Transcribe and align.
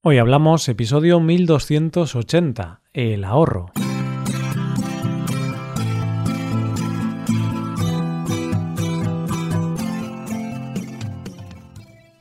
Hoy 0.00 0.18
hablamos 0.18 0.68
episodio 0.68 1.18
1280, 1.18 2.82
el 2.92 3.24
ahorro. 3.24 3.72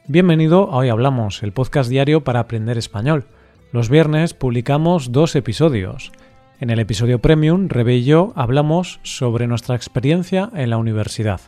Bienvenido 0.08 0.72
a 0.72 0.78
Hoy 0.78 0.90
Hablamos, 0.90 1.44
el 1.44 1.54
podcast 1.54 1.88
diario 1.88 2.24
para 2.24 2.40
aprender 2.40 2.80
español. 2.80 3.28
Los 3.72 3.90
viernes 3.90 4.34
publicamos 4.34 5.12
dos 5.12 5.36
episodios. 5.36 6.12
En 6.60 6.72
el 6.72 6.80
episodio 6.80 7.20
Premium, 7.20 7.70
Rebe 7.70 7.98
y 7.98 8.06
yo 8.06 8.34
hablamos 8.36 9.00
sobre 9.04 9.46
nuestra 9.46 9.76
experiencia 9.76 10.50
en 10.56 10.72
la 10.72 10.78
universidad. 10.78 11.42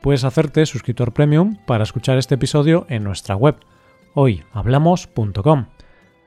Puedes 0.00 0.22
hacerte 0.22 0.66
suscriptor 0.66 1.12
Premium 1.12 1.56
para 1.66 1.82
escuchar 1.82 2.16
este 2.16 2.36
episodio 2.36 2.86
en 2.88 3.02
nuestra 3.02 3.34
web 3.34 3.56
hoyhablamos.com. 4.14 5.66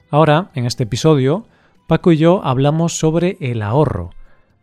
Ahora, 0.09 0.51
en 0.54 0.65
este 0.65 0.83
episodio, 0.83 1.47
Paco 1.87 2.11
y 2.11 2.18
yo 2.18 2.41
hablamos 2.43 2.97
sobre 2.97 3.37
el 3.39 3.61
ahorro. 3.61 4.11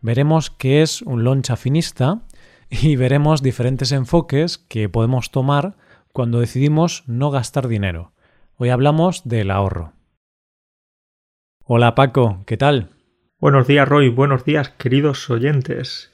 Veremos 0.01 0.51
qué 0.51 0.83
es 0.83 1.03
un 1.03 1.25
loncha 1.25 1.57
finista 1.57 2.23
y 2.71 2.97
veremos 2.97 3.43
diferentes 3.43 3.93
enfoques 3.93 4.59
que 4.59 4.89
podemos 4.89 5.31
tomar 5.31 5.77
cuando 6.13 6.41
decidimos 6.41 7.05
no 7.07 7.31
gastar 7.31 7.69
dinero. 7.69 8.13
Hoy 8.57 8.71
hablamos 8.71 9.27
del 9.27 9.51
ahorro. 9.51 9.95
Hola 11.65 11.95
Paco, 11.95 12.43
¿qué 12.47 12.57
tal? 12.57 12.91
Buenos 13.39 13.67
días 13.67 13.89
Roy, 13.89 14.11
buenos 14.11 14.45
días 14.45 14.69
queridos 14.69 15.29
oyentes. 15.31 16.13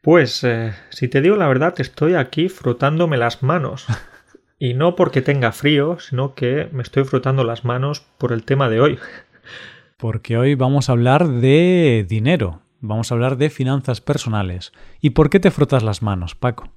Pues, 0.00 0.42
eh, 0.44 0.72
si 0.90 1.08
te 1.08 1.20
digo 1.20 1.36
la 1.36 1.48
verdad, 1.48 1.74
estoy 1.78 2.14
aquí 2.14 2.48
frotándome 2.48 3.18
las 3.18 3.42
manos. 3.42 3.86
Y 4.62 4.74
no 4.74 4.94
porque 4.94 5.22
tenga 5.22 5.52
frío, 5.52 5.98
sino 6.00 6.34
que 6.34 6.68
me 6.70 6.82
estoy 6.82 7.04
frotando 7.04 7.44
las 7.44 7.64
manos 7.64 8.02
por 8.18 8.30
el 8.30 8.44
tema 8.44 8.68
de 8.68 8.80
hoy. 8.80 8.98
Porque 9.96 10.36
hoy 10.36 10.54
vamos 10.54 10.88
a 10.88 10.92
hablar 10.92 11.28
de 11.28 12.06
dinero, 12.08 12.62
vamos 12.80 13.10
a 13.10 13.14
hablar 13.14 13.36
de 13.36 13.50
finanzas 13.50 14.00
personales. 14.00 14.72
¿Y 15.00 15.10
por 15.10 15.28
qué 15.28 15.40
te 15.40 15.50
frotas 15.50 15.82
las 15.82 16.00
manos, 16.00 16.34
Paco? 16.34 16.72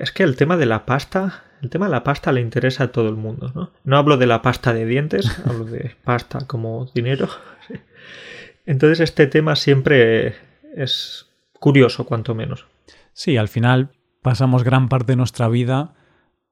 Es 0.00 0.10
que 0.10 0.24
el 0.24 0.34
tema 0.34 0.56
de 0.56 0.66
la 0.66 0.84
pasta, 0.84 1.44
el 1.62 1.70
tema 1.70 1.86
de 1.86 1.92
la 1.92 2.02
pasta 2.02 2.32
le 2.32 2.40
interesa 2.40 2.84
a 2.84 2.92
todo 2.92 3.08
el 3.08 3.14
mundo, 3.14 3.52
¿no? 3.54 3.70
No 3.84 3.96
hablo 3.96 4.16
de 4.16 4.26
la 4.26 4.42
pasta 4.42 4.72
de 4.72 4.84
dientes, 4.84 5.40
hablo 5.46 5.64
de 5.64 5.94
pasta 6.02 6.46
como 6.46 6.86
dinero. 6.94 7.28
Entonces 8.66 9.00
este 9.00 9.26
tema 9.26 9.54
siempre 9.54 10.34
es 10.76 11.26
curioso, 11.58 12.04
cuanto 12.04 12.34
menos. 12.34 12.66
Sí, 13.12 13.36
al 13.36 13.48
final 13.48 13.90
pasamos 14.22 14.64
gran 14.64 14.88
parte 14.88 15.12
de 15.12 15.16
nuestra 15.16 15.48
vida 15.48 15.94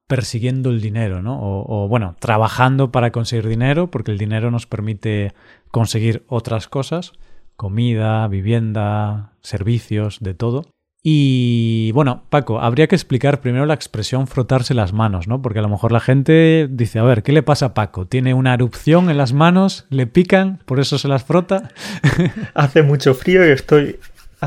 persiguiendo 0.07 0.69
el 0.69 0.81
dinero, 0.81 1.21
¿no? 1.21 1.39
O, 1.41 1.87
bueno, 1.87 2.15
trabajando 2.19 2.91
para 2.91 3.11
conseguir 3.11 3.47
dinero, 3.47 3.89
porque 3.89 4.11
el 4.11 4.17
dinero 4.17 4.51
nos 4.51 4.67
permite 4.67 5.33
conseguir 5.71 6.23
otras 6.27 6.67
cosas, 6.67 7.13
comida, 7.55 8.27
vivienda, 8.27 9.33
servicios, 9.41 10.19
de 10.21 10.33
todo. 10.33 10.65
Y 11.07 11.91
bueno, 11.91 12.23
Paco, 12.29 12.59
habría 12.59 12.87
que 12.87 12.95
explicar 12.95 13.39
primero 13.39 13.67
la 13.67 13.75
expresión 13.75 14.25
frotarse 14.25 14.73
las 14.73 14.91
manos, 14.91 15.27
¿no? 15.27 15.39
Porque 15.39 15.59
a 15.59 15.61
lo 15.61 15.69
mejor 15.69 15.91
la 15.91 15.99
gente 15.99 16.67
dice, 16.69 16.97
a 16.97 17.03
ver, 17.03 17.21
¿qué 17.21 17.31
le 17.31 17.43
pasa 17.43 17.67
a 17.67 17.73
Paco? 17.75 18.07
¿Tiene 18.07 18.33
una 18.33 18.55
erupción 18.55 19.11
en 19.11 19.17
las 19.17 19.31
manos? 19.31 19.85
¿Le 19.91 20.07
pican? 20.07 20.59
¿Por 20.65 20.79
eso 20.79 20.97
se 20.97 21.07
las 21.07 21.23
frota? 21.23 21.69
Hace 22.55 22.81
mucho 22.81 23.13
frío 23.13 23.47
y 23.47 23.51
estoy 23.51 23.99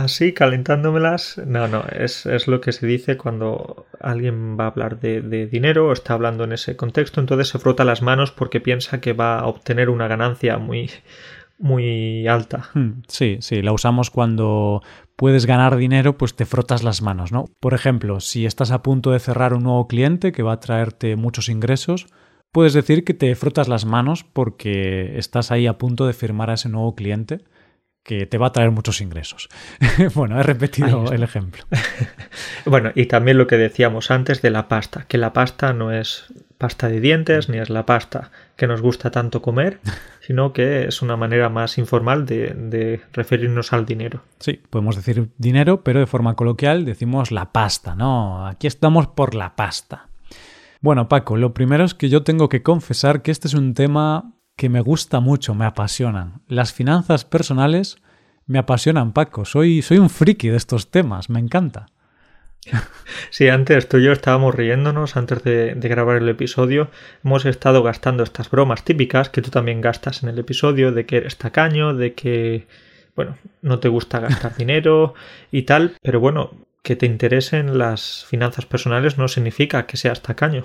así 0.04 0.32
calentándomelas. 0.32 1.40
No, 1.46 1.68
no, 1.68 1.84
es, 1.90 2.26
lo 2.46 2.60
que 2.60 2.72
se 2.72 2.86
dice 2.86 3.16
cuando 3.16 3.86
alguien 4.00 4.58
va 4.58 4.64
a 4.64 4.68
hablar 4.68 5.00
de, 5.00 5.46
dinero 5.46 5.88
o 5.88 5.92
está 5.92 6.14
hablando 6.14 6.44
en 6.44 6.52
ese 6.52 6.76
contexto, 6.76 7.20
entonces 7.20 7.48
se 7.48 7.58
frota 7.58 7.84
las 7.84 8.02
manos 8.02 8.30
porque 8.30 8.60
piensa 8.60 9.00
que 9.00 9.12
va 9.12 9.38
a 9.38 9.46
obtener 9.46 9.90
una 9.90 10.08
ganancia 10.08 10.58
muy, 10.58 10.90
muy 11.58 12.26
alta. 12.26 12.70
Hmm, 12.74 13.02
sí, 13.08 13.38
sí, 13.40 13.62
la 13.62 13.72
usamos 13.72 14.10
cuando 14.10 14.82
puedes 15.16 15.46
ganar 15.46 15.76
dinero, 15.76 16.16
pues 16.16 16.36
te 16.36 16.46
frotas 16.46 16.82
las 16.82 17.02
manos, 17.02 17.32
¿no? 17.32 17.46
Por 17.60 17.74
ejemplo, 17.74 18.20
si 18.20 18.46
estás 18.46 18.70
a 18.70 18.82
punto 18.82 19.10
de 19.10 19.18
cerrar 19.18 19.52
un 19.52 19.64
nuevo 19.64 19.88
cliente 19.88 20.32
que 20.32 20.42
va 20.42 20.52
a 20.52 20.60
traerte 20.60 21.16
muchos 21.16 21.48
ingresos, 21.48 22.06
puedes 22.52 22.72
decir 22.72 23.04
que 23.04 23.14
te 23.14 23.34
frotas 23.34 23.68
las 23.68 23.84
manos 23.84 24.24
porque 24.24 25.18
estás 25.18 25.50
ahí 25.50 25.66
a 25.66 25.78
punto 25.78 26.06
de 26.06 26.12
firmar 26.12 26.50
a 26.50 26.54
ese 26.54 26.68
nuevo 26.68 26.94
cliente 26.94 27.44
que 28.08 28.24
te 28.24 28.38
va 28.38 28.46
a 28.46 28.52
traer 28.52 28.70
muchos 28.70 29.02
ingresos. 29.02 29.50
bueno, 30.14 30.40
he 30.40 30.42
repetido 30.42 31.12
el 31.12 31.22
ejemplo. 31.22 31.64
bueno, 32.64 32.90
y 32.94 33.04
también 33.04 33.36
lo 33.36 33.46
que 33.46 33.58
decíamos 33.58 34.10
antes 34.10 34.40
de 34.40 34.48
la 34.48 34.66
pasta, 34.66 35.04
que 35.06 35.18
la 35.18 35.34
pasta 35.34 35.74
no 35.74 35.92
es 35.92 36.24
pasta 36.56 36.88
de 36.88 37.00
dientes 37.00 37.50
ni 37.50 37.58
es 37.58 37.68
la 37.68 37.84
pasta 37.84 38.30
que 38.56 38.66
nos 38.66 38.80
gusta 38.80 39.10
tanto 39.10 39.42
comer, 39.42 39.80
sino 40.20 40.54
que 40.54 40.86
es 40.86 41.02
una 41.02 41.18
manera 41.18 41.50
más 41.50 41.76
informal 41.76 42.24
de, 42.24 42.54
de 42.54 43.02
referirnos 43.12 43.74
al 43.74 43.84
dinero. 43.84 44.22
Sí, 44.38 44.58
podemos 44.70 44.96
decir 44.96 45.28
dinero, 45.36 45.84
pero 45.84 46.00
de 46.00 46.06
forma 46.06 46.34
coloquial 46.34 46.86
decimos 46.86 47.30
la 47.30 47.52
pasta, 47.52 47.94
¿no? 47.94 48.46
Aquí 48.46 48.66
estamos 48.66 49.08
por 49.08 49.34
la 49.34 49.54
pasta. 49.54 50.08
Bueno, 50.80 51.10
Paco, 51.10 51.36
lo 51.36 51.52
primero 51.52 51.84
es 51.84 51.92
que 51.92 52.08
yo 52.08 52.22
tengo 52.22 52.48
que 52.48 52.62
confesar 52.62 53.20
que 53.20 53.32
este 53.32 53.48
es 53.48 53.54
un 53.54 53.74
tema 53.74 54.32
que 54.58 54.68
me 54.68 54.80
gusta 54.80 55.20
mucho, 55.20 55.54
me 55.54 55.64
apasionan. 55.64 56.42
Las 56.48 56.72
finanzas 56.72 57.24
personales 57.24 57.98
me 58.44 58.58
apasionan, 58.58 59.12
Paco. 59.12 59.44
Soy, 59.44 59.82
soy 59.82 59.98
un 59.98 60.10
friki 60.10 60.48
de 60.48 60.56
estos 60.56 60.90
temas, 60.90 61.30
me 61.30 61.38
encanta. 61.40 61.86
Sí, 63.30 63.48
antes 63.48 63.88
tú 63.88 63.98
y 63.98 64.04
yo 64.04 64.12
estábamos 64.12 64.54
riéndonos 64.54 65.16
antes 65.16 65.42
de, 65.44 65.74
grabar 65.74 66.16
el 66.16 66.28
episodio. 66.28 66.90
Hemos 67.24 67.44
estado 67.46 67.82
gastando 67.82 68.22
estas 68.22 68.50
bromas 68.50 68.84
típicas 68.84 69.30
que 69.30 69.42
tú 69.42 69.50
también 69.50 69.80
gastas 69.80 70.22
en 70.22 70.28
el 70.28 70.38
episodio, 70.38 70.92
de 70.92 71.06
que 71.06 71.18
eres 71.18 71.36
tacaño, 71.36 71.94
de 71.94 72.14
que, 72.14 72.66
bueno, 73.14 73.36
no 73.62 73.78
te 73.78 73.88
gusta 73.88 74.18
gastar 74.20 74.56
dinero 74.58 75.14
y 75.52 75.62
tal. 75.62 75.94
Pero 76.02 76.20
bueno, 76.20 76.50
que 76.82 76.96
te 76.96 77.06
interesen 77.06 77.78
las 77.78 78.24
finanzas 78.26 78.66
personales 78.66 79.18
no 79.18 79.28
significa 79.28 79.86
que 79.86 79.96
seas 79.96 80.22
tacaño. 80.22 80.64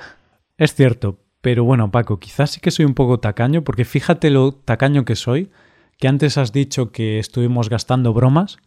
Es 0.57 0.73
cierto, 0.73 1.19
pero 1.43 1.65
bueno, 1.65 1.91
Paco, 1.91 2.19
quizás 2.19 2.51
sí 2.51 2.61
que 2.61 2.71
soy 2.71 2.85
un 2.85 2.93
poco 2.93 3.19
tacaño, 3.19 3.65
porque 3.65 3.83
fíjate 3.83 4.29
lo 4.29 4.53
tacaño 4.53 5.03
que 5.03 5.17
soy, 5.17 5.51
que 5.99 6.07
antes 6.07 6.37
has 6.37 6.53
dicho 6.53 6.93
que 6.93 7.19
estuvimos 7.19 7.67
gastando 7.67 8.13
bromas, 8.13 8.59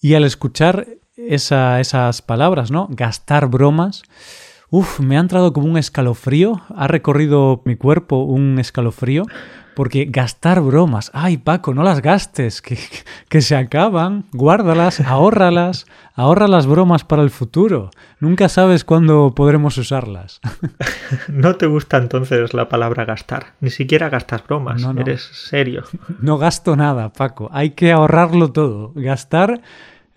y 0.00 0.14
al 0.14 0.24
escuchar 0.24 0.86
esas 1.18 2.22
palabras, 2.22 2.70
¿no? 2.70 2.88
Gastar 2.90 3.48
bromas, 3.48 4.04
uff, 4.70 5.00
me 5.00 5.18
ha 5.18 5.20
entrado 5.20 5.52
como 5.52 5.66
un 5.66 5.76
escalofrío, 5.76 6.62
ha 6.74 6.88
recorrido 6.88 7.60
mi 7.66 7.76
cuerpo 7.76 8.22
un 8.22 8.58
escalofrío, 8.58 9.24
porque 9.78 10.06
gastar 10.06 10.60
bromas, 10.60 11.12
ay 11.14 11.36
Paco, 11.36 11.72
no 11.72 11.84
las 11.84 12.02
gastes, 12.02 12.60
que, 12.62 12.76
que 13.28 13.40
se 13.40 13.54
acaban, 13.54 14.24
guárdalas, 14.32 14.98
ahórralas, 14.98 15.86
ahorra 16.16 16.48
las 16.48 16.66
bromas 16.66 17.04
para 17.04 17.22
el 17.22 17.30
futuro. 17.30 17.92
Nunca 18.18 18.48
sabes 18.48 18.82
cuándo 18.82 19.32
podremos 19.36 19.78
usarlas. 19.78 20.40
no 21.28 21.54
te 21.54 21.66
gusta 21.68 21.98
entonces 21.98 22.54
la 22.54 22.68
palabra 22.68 23.04
gastar, 23.04 23.54
ni 23.60 23.70
siquiera 23.70 24.08
gastas 24.08 24.44
bromas, 24.44 24.82
no, 24.82 25.00
eres 25.00 25.22
serio. 25.22 25.84
No 26.20 26.38
gasto 26.38 26.74
nada, 26.74 27.12
Paco, 27.12 27.48
hay 27.52 27.70
que 27.70 27.92
ahorrarlo 27.92 28.50
todo. 28.50 28.90
Gastar 28.96 29.60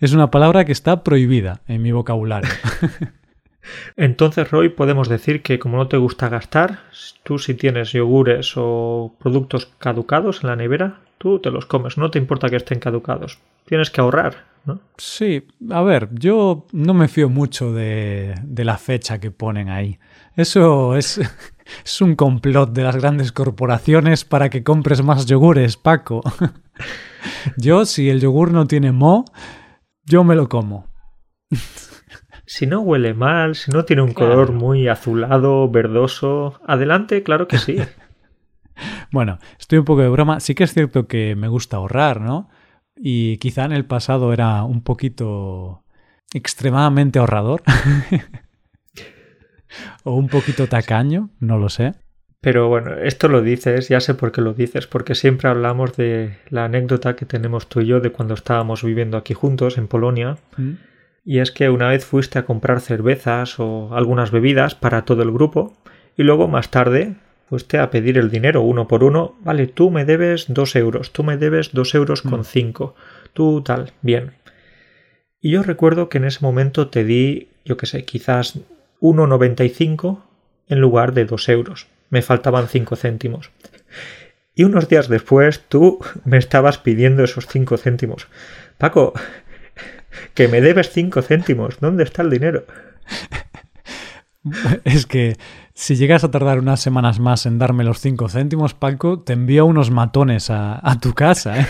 es 0.00 0.12
una 0.12 0.32
palabra 0.32 0.64
que 0.64 0.72
está 0.72 1.04
prohibida 1.04 1.60
en 1.68 1.82
mi 1.82 1.92
vocabulario. 1.92 2.50
Entonces, 3.96 4.50
Roy, 4.50 4.68
podemos 4.68 5.08
decir 5.08 5.42
que 5.42 5.58
como 5.58 5.76
no 5.76 5.88
te 5.88 5.96
gusta 5.96 6.28
gastar, 6.28 6.80
tú 7.22 7.38
si 7.38 7.54
tienes 7.54 7.92
yogures 7.92 8.54
o 8.56 9.14
productos 9.18 9.66
caducados 9.78 10.42
en 10.42 10.48
la 10.48 10.56
nevera, 10.56 11.00
tú 11.18 11.38
te 11.38 11.50
los 11.50 11.66
comes, 11.66 11.98
no 11.98 12.10
te 12.10 12.18
importa 12.18 12.48
que 12.48 12.56
estén 12.56 12.80
caducados. 12.80 13.38
Tienes 13.64 13.90
que 13.90 14.00
ahorrar, 14.00 14.44
¿no? 14.64 14.80
Sí, 14.96 15.46
a 15.70 15.82
ver, 15.82 16.08
yo 16.12 16.66
no 16.72 16.94
me 16.94 17.08
fío 17.08 17.28
mucho 17.28 17.72
de, 17.72 18.34
la 18.56 18.78
fecha 18.78 19.20
que 19.20 19.30
ponen 19.30 19.68
ahí. 19.68 19.98
Eso 20.36 20.96
es, 20.96 21.20
es 21.84 22.00
un 22.00 22.16
complot 22.16 22.72
de 22.72 22.82
las 22.82 22.96
grandes 22.96 23.30
corporaciones 23.32 24.24
para 24.24 24.50
que 24.50 24.64
compres 24.64 25.02
más 25.02 25.26
yogures, 25.26 25.76
Paco. 25.76 26.22
Yo, 27.56 27.84
si 27.84 28.10
el 28.10 28.20
yogur 28.20 28.50
no 28.50 28.66
tiene 28.66 28.90
mo, 28.90 29.24
yo 30.04 30.24
me 30.24 30.34
lo 30.34 30.48
como 30.48 30.88
si 32.46 32.66
no 32.66 32.80
huele 32.80 33.14
mal, 33.14 33.54
si 33.54 33.70
no 33.70 33.84
tiene 33.84 34.02
un 34.02 34.12
color 34.12 34.52
muy 34.52 34.88
azulado, 34.88 35.70
verdoso, 35.70 36.60
adelante, 36.66 37.22
claro 37.22 37.48
que 37.48 37.58
sí. 37.58 37.78
bueno, 39.12 39.38
estoy 39.58 39.78
un 39.78 39.84
poco 39.84 40.02
de 40.02 40.08
broma. 40.08 40.40
Sí 40.40 40.54
que 40.54 40.64
es 40.64 40.72
cierto 40.72 41.06
que 41.06 41.36
me 41.36 41.48
gusta 41.48 41.76
ahorrar, 41.76 42.20
¿no? 42.20 42.48
Y 42.96 43.38
quizá 43.38 43.64
en 43.64 43.72
el 43.72 43.84
pasado 43.84 44.32
era 44.32 44.64
un 44.64 44.82
poquito 44.82 45.84
extremadamente 46.34 47.18
ahorrador. 47.18 47.62
o 50.04 50.16
un 50.16 50.28
poquito 50.28 50.66
tacaño, 50.66 51.30
no 51.40 51.58
lo 51.58 51.68
sé. 51.68 51.94
Pero 52.40 52.68
bueno, 52.68 52.96
esto 52.96 53.28
lo 53.28 53.40
dices, 53.40 53.88
ya 53.88 54.00
sé 54.00 54.14
por 54.14 54.32
qué 54.32 54.40
lo 54.40 54.52
dices, 54.52 54.88
porque 54.88 55.14
siempre 55.14 55.48
hablamos 55.48 55.96
de 55.96 56.38
la 56.48 56.64
anécdota 56.64 57.14
que 57.14 57.24
tenemos 57.24 57.68
tú 57.68 57.80
y 57.80 57.86
yo 57.86 58.00
de 58.00 58.10
cuando 58.10 58.34
estábamos 58.34 58.82
viviendo 58.82 59.16
aquí 59.16 59.32
juntos 59.32 59.78
en 59.78 59.86
Polonia. 59.86 60.38
Mm 60.56 60.72
y 61.24 61.38
es 61.38 61.50
que 61.50 61.70
una 61.70 61.88
vez 61.88 62.04
fuiste 62.04 62.38
a 62.38 62.44
comprar 62.44 62.80
cervezas 62.80 63.58
o 63.58 63.94
algunas 63.94 64.30
bebidas 64.30 64.74
para 64.74 65.04
todo 65.04 65.22
el 65.22 65.32
grupo 65.32 65.76
y 66.16 66.22
luego 66.24 66.48
más 66.48 66.70
tarde 66.70 67.14
fuiste 67.48 67.78
a 67.78 67.90
pedir 67.90 68.18
el 68.18 68.30
dinero 68.30 68.62
uno 68.62 68.88
por 68.88 69.04
uno, 69.04 69.36
vale, 69.40 69.66
tú 69.66 69.90
me 69.90 70.04
debes 70.04 70.46
dos 70.48 70.74
euros, 70.74 71.12
tú 71.12 71.22
me 71.22 71.36
debes 71.36 71.72
dos 71.72 71.94
euros 71.94 72.22
con 72.22 72.40
mm. 72.40 72.44
cinco, 72.44 72.94
tú 73.34 73.62
tal, 73.62 73.92
bien. 74.00 74.32
Y 75.40 75.50
yo 75.50 75.62
recuerdo 75.62 76.08
que 76.08 76.18
en 76.18 76.24
ese 76.24 76.38
momento 76.40 76.88
te 76.88 77.04
di, 77.04 77.48
yo 77.64 77.76
qué 77.76 77.86
sé, 77.86 78.04
quizás 78.04 78.58
1,95 79.00 80.22
en 80.68 80.80
lugar 80.80 81.12
de 81.12 81.24
dos 81.24 81.48
euros. 81.48 81.88
Me 82.08 82.22
faltaban 82.22 82.68
cinco 82.68 82.96
céntimos. 82.96 83.50
Y 84.54 84.64
unos 84.64 84.88
días 84.88 85.08
después 85.08 85.64
tú 85.68 85.98
me 86.24 86.38
estabas 86.38 86.78
pidiendo 86.78 87.24
esos 87.24 87.46
cinco 87.46 87.76
céntimos. 87.76 88.28
Paco, 88.78 89.12
que 90.34 90.48
me 90.48 90.60
debes 90.60 90.90
cinco 90.90 91.22
céntimos. 91.22 91.80
¿Dónde 91.80 92.04
está 92.04 92.22
el 92.22 92.30
dinero? 92.30 92.64
Es 94.84 95.06
que 95.06 95.36
si 95.74 95.94
llegas 95.96 96.24
a 96.24 96.30
tardar 96.30 96.58
unas 96.58 96.80
semanas 96.80 97.20
más 97.20 97.46
en 97.46 97.58
darme 97.58 97.84
los 97.84 98.00
cinco 98.00 98.28
céntimos, 98.28 98.74
Paco, 98.74 99.20
te 99.20 99.34
envío 99.34 99.66
unos 99.66 99.90
matones 99.90 100.50
a, 100.50 100.98
tu 101.00 101.14
casa. 101.14 101.60
¿eh? 101.60 101.66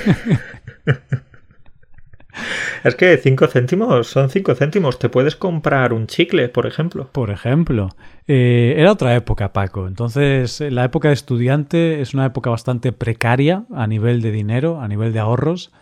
Es 2.83 2.94
que 2.94 3.19
cinco 3.19 3.47
céntimos 3.47 4.06
son 4.06 4.31
cinco 4.31 4.55
céntimos. 4.55 4.99
Te 4.99 5.11
puedes 5.11 5.37
comprar 5.37 5.93
un 5.93 6.06
chicle, 6.06 6.49
por 6.49 6.67
ejemplo. 6.67 7.11
Por 7.12 7.31
ejemplo. 7.31 7.91
Eh, 8.27 8.75
era 8.79 8.91
otra 8.91 9.15
época, 9.15 9.53
Paco. 9.53 9.87
Entonces, 9.87 10.61
la 10.61 10.85
época 10.85 11.09
de 11.09 11.15
estudiante 11.15 12.00
es 12.00 12.15
una 12.15 12.25
época 12.25 12.49
bastante 12.49 12.93
precaria 12.93 13.65
a 13.75 13.87
nivel 13.87 14.23
de 14.23 14.33
dinero, 14.33 14.81
a 14.81 14.88
nivel 14.88 15.12
de 15.12 15.19
ahorros. 15.19 15.73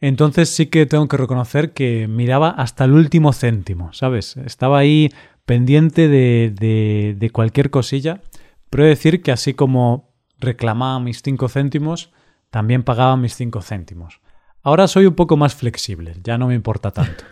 Entonces 0.00 0.50
sí 0.50 0.66
que 0.66 0.86
tengo 0.86 1.08
que 1.08 1.16
reconocer 1.16 1.72
que 1.72 2.06
miraba 2.08 2.50
hasta 2.50 2.84
el 2.84 2.92
último 2.92 3.32
céntimo, 3.32 3.92
¿sabes? 3.92 4.36
Estaba 4.36 4.78
ahí 4.78 5.10
pendiente 5.46 6.08
de, 6.08 7.14
de, 7.18 7.30
cualquier 7.30 7.70
cosilla, 7.70 8.20
pero 8.68 8.82
he 8.82 8.86
de 8.86 8.90
decir 8.90 9.22
que 9.22 9.32
así 9.32 9.54
como 9.54 10.12
reclamaba 10.38 10.98
mis 11.00 11.22
cinco 11.22 11.48
céntimos, 11.48 12.12
también 12.50 12.82
pagaba 12.82 13.16
mis 13.16 13.34
cinco 13.34 13.62
céntimos. 13.62 14.20
Ahora 14.62 14.88
soy 14.88 15.06
un 15.06 15.14
poco 15.14 15.36
más 15.36 15.54
flexible, 15.54 16.14
ya 16.22 16.36
no 16.36 16.48
me 16.48 16.54
importa 16.54 16.90
tanto. 16.90 17.24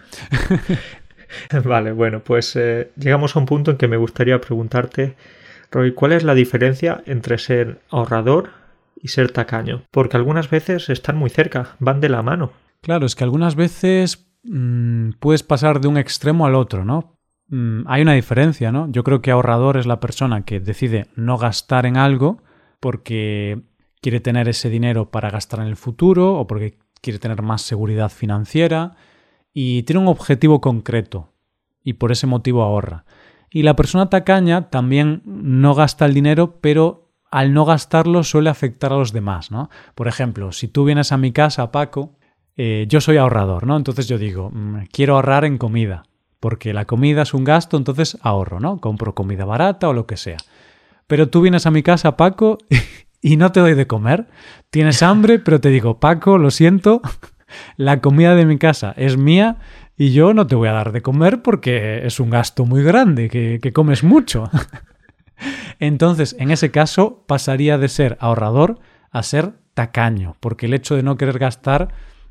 vale, 1.65 1.93
bueno, 1.93 2.21
pues 2.21 2.55
eh, 2.57 2.93
llegamos 2.97 3.35
a 3.35 3.41
un 3.41 3.47
punto 3.47 3.73
en 3.73 3.77
que 3.77 3.89
me 3.89 3.97
gustaría 3.97 4.41
preguntarte, 4.41 5.17
Roy, 5.71 5.93
¿cuál 5.93 6.13
es 6.13 6.23
la 6.23 6.35
diferencia 6.35 7.03
entre 7.07 7.37
ser 7.39 7.81
ahorrador 7.91 8.51
y 8.97 9.09
ser 9.09 9.31
tacaño? 9.31 9.83
Porque 9.91 10.17
algunas 10.17 10.51
veces 10.51 10.89
están 10.89 11.17
muy 11.17 11.31
cerca, 11.31 11.77
van 11.79 12.01
de 12.01 12.09
la 12.09 12.23
mano. 12.23 12.53
Claro, 12.81 13.07
es 13.07 13.15
que 13.15 13.25
algunas 13.25 13.55
veces 13.55 14.29
mm, 14.45 15.11
puedes 15.21 15.43
pasar 15.43 15.81
de 15.81 15.89
un 15.89 15.97
extremo 15.97 16.47
al 16.47 16.55
otro, 16.55 16.85
¿no? 16.85 17.19
Mm, 17.49 17.83
hay 17.87 18.03
una 18.03 18.15
diferencia, 18.15 18.73
¿no? 18.73 18.91
Yo 18.91 19.05
creo 19.05 19.23
que 19.23 19.31
ahorrador 19.31 19.77
es 19.77 19.87
la 19.87 20.01
persona 20.01 20.45
que 20.45 20.61
decide 20.61 21.07
no 21.17 21.39
gastar 21.39 21.87
en 21.87 21.97
algo 21.97 22.43
porque 22.81 23.63
quiere 24.01 24.21
tener 24.21 24.49
ese 24.49 24.69
dinero 24.69 25.11
para 25.11 25.31
gastar 25.31 25.61
en 25.61 25.67
el 25.67 25.77
futuro 25.77 26.35
o 26.35 26.47
porque 26.47 26.79
quiere 27.01 27.19
tener 27.19 27.43
más 27.43 27.63
seguridad 27.63 28.11
financiera 28.11 28.97
y 29.53 29.85
tiene 29.85 30.01
un 30.01 30.09
objetivo 30.09 30.61
concreto 30.61 31.33
y 31.83 31.95
por 31.95 32.13
ese 32.13 32.27
motivo 32.27 32.63
ahorra. 32.63 33.05
Y 33.51 33.63
la 33.63 33.77
persona 33.77 34.11
tacaña 34.11 34.69
también 34.69 35.23
no 35.25 35.75
gasta 35.75 36.07
el 36.07 36.13
dinero, 36.13 36.59
pero 36.61 37.04
al 37.35 37.53
no 37.53 37.65
gastarlo 37.65 38.23
suele 38.23 38.49
afectar 38.49 38.93
a 38.93 38.97
los 38.97 39.13
demás, 39.13 39.51
¿no? 39.51 39.69
Por 39.97 40.07
ejemplo, 40.07 40.53
si 40.53 40.69
tú 40.69 40.85
vienes 40.85 41.11
a 41.11 41.17
mi 41.17 41.33
casa, 41.33 41.73
Paco, 41.73 42.17
eh, 42.57 42.87
yo 42.89 43.01
soy 43.01 43.17
ahorrador, 43.17 43.67
¿no? 43.67 43.77
Entonces 43.77 44.07
yo 44.07 44.19
digo, 44.19 44.53
mm, 44.53 44.85
quiero 44.93 45.17
ahorrar 45.17 45.45
en 45.45 45.59
comida 45.59 46.05
porque 46.39 46.73
la 46.73 46.85
comida 46.85 47.23
es 47.23 47.35
un 47.35 47.43
gasto, 47.43 47.77
entonces 47.77 48.19
ahorro, 48.23 48.61
¿no? 48.61 48.81
Compro 48.81 49.17
comida 49.17 49.45
barata 49.45 49.89
o 49.89 49.93
lo 49.93 50.07
que 50.07 50.17
sea. 50.17 50.37
Pero 51.09 51.29
tú 51.29 51.41
vienes 51.41 51.67
a 51.67 51.73
mi 51.73 51.83
casa, 51.83 52.17
Paco, 52.17 52.59
y 53.21 53.37
no 53.37 53.51
te 53.51 53.59
doy 53.59 53.75
de 53.75 53.89
comer. 53.89 54.29
Tienes 54.71 55.03
hambre, 55.03 55.41
pero 55.41 55.61
te 55.61 55.71
digo, 55.71 55.99
Paco, 55.99 56.39
lo 56.39 56.53
siento, 56.53 57.03
la 57.77 58.01
comida 58.01 58.37
de 58.37 58.47
mi 58.47 58.59
casa 58.59 58.95
es 58.97 59.17
mía 59.17 59.57
y 59.97 60.13
yo 60.13 60.35
no 60.35 60.47
te 60.47 60.55
voy 60.55 60.69
a 60.69 60.73
dar 60.73 60.93
de 60.93 61.03
comer 61.03 61.43
porque 61.43 62.07
es 62.07 62.21
un 62.21 62.31
gasto 62.31 62.65
muy 62.65 62.85
grande, 62.85 63.29
que, 63.29 63.59
que 63.61 63.73
comes 63.73 64.05
mucho. 64.05 64.49
Entonces, 65.81 66.37
en 66.39 66.51
ese 66.51 66.71
caso, 66.71 67.25
pasaría 67.27 67.79
de 67.79 67.89
ser 67.89 68.17
ahorrador 68.21 68.79
a 69.11 69.23
ser 69.23 69.53
tacaño, 69.75 70.37
porque 70.41 70.67
el 70.67 70.75
hecho 70.75 70.97
de 70.97 71.03
no 71.03 71.17
querer 71.17 71.39
gastar 71.39 71.89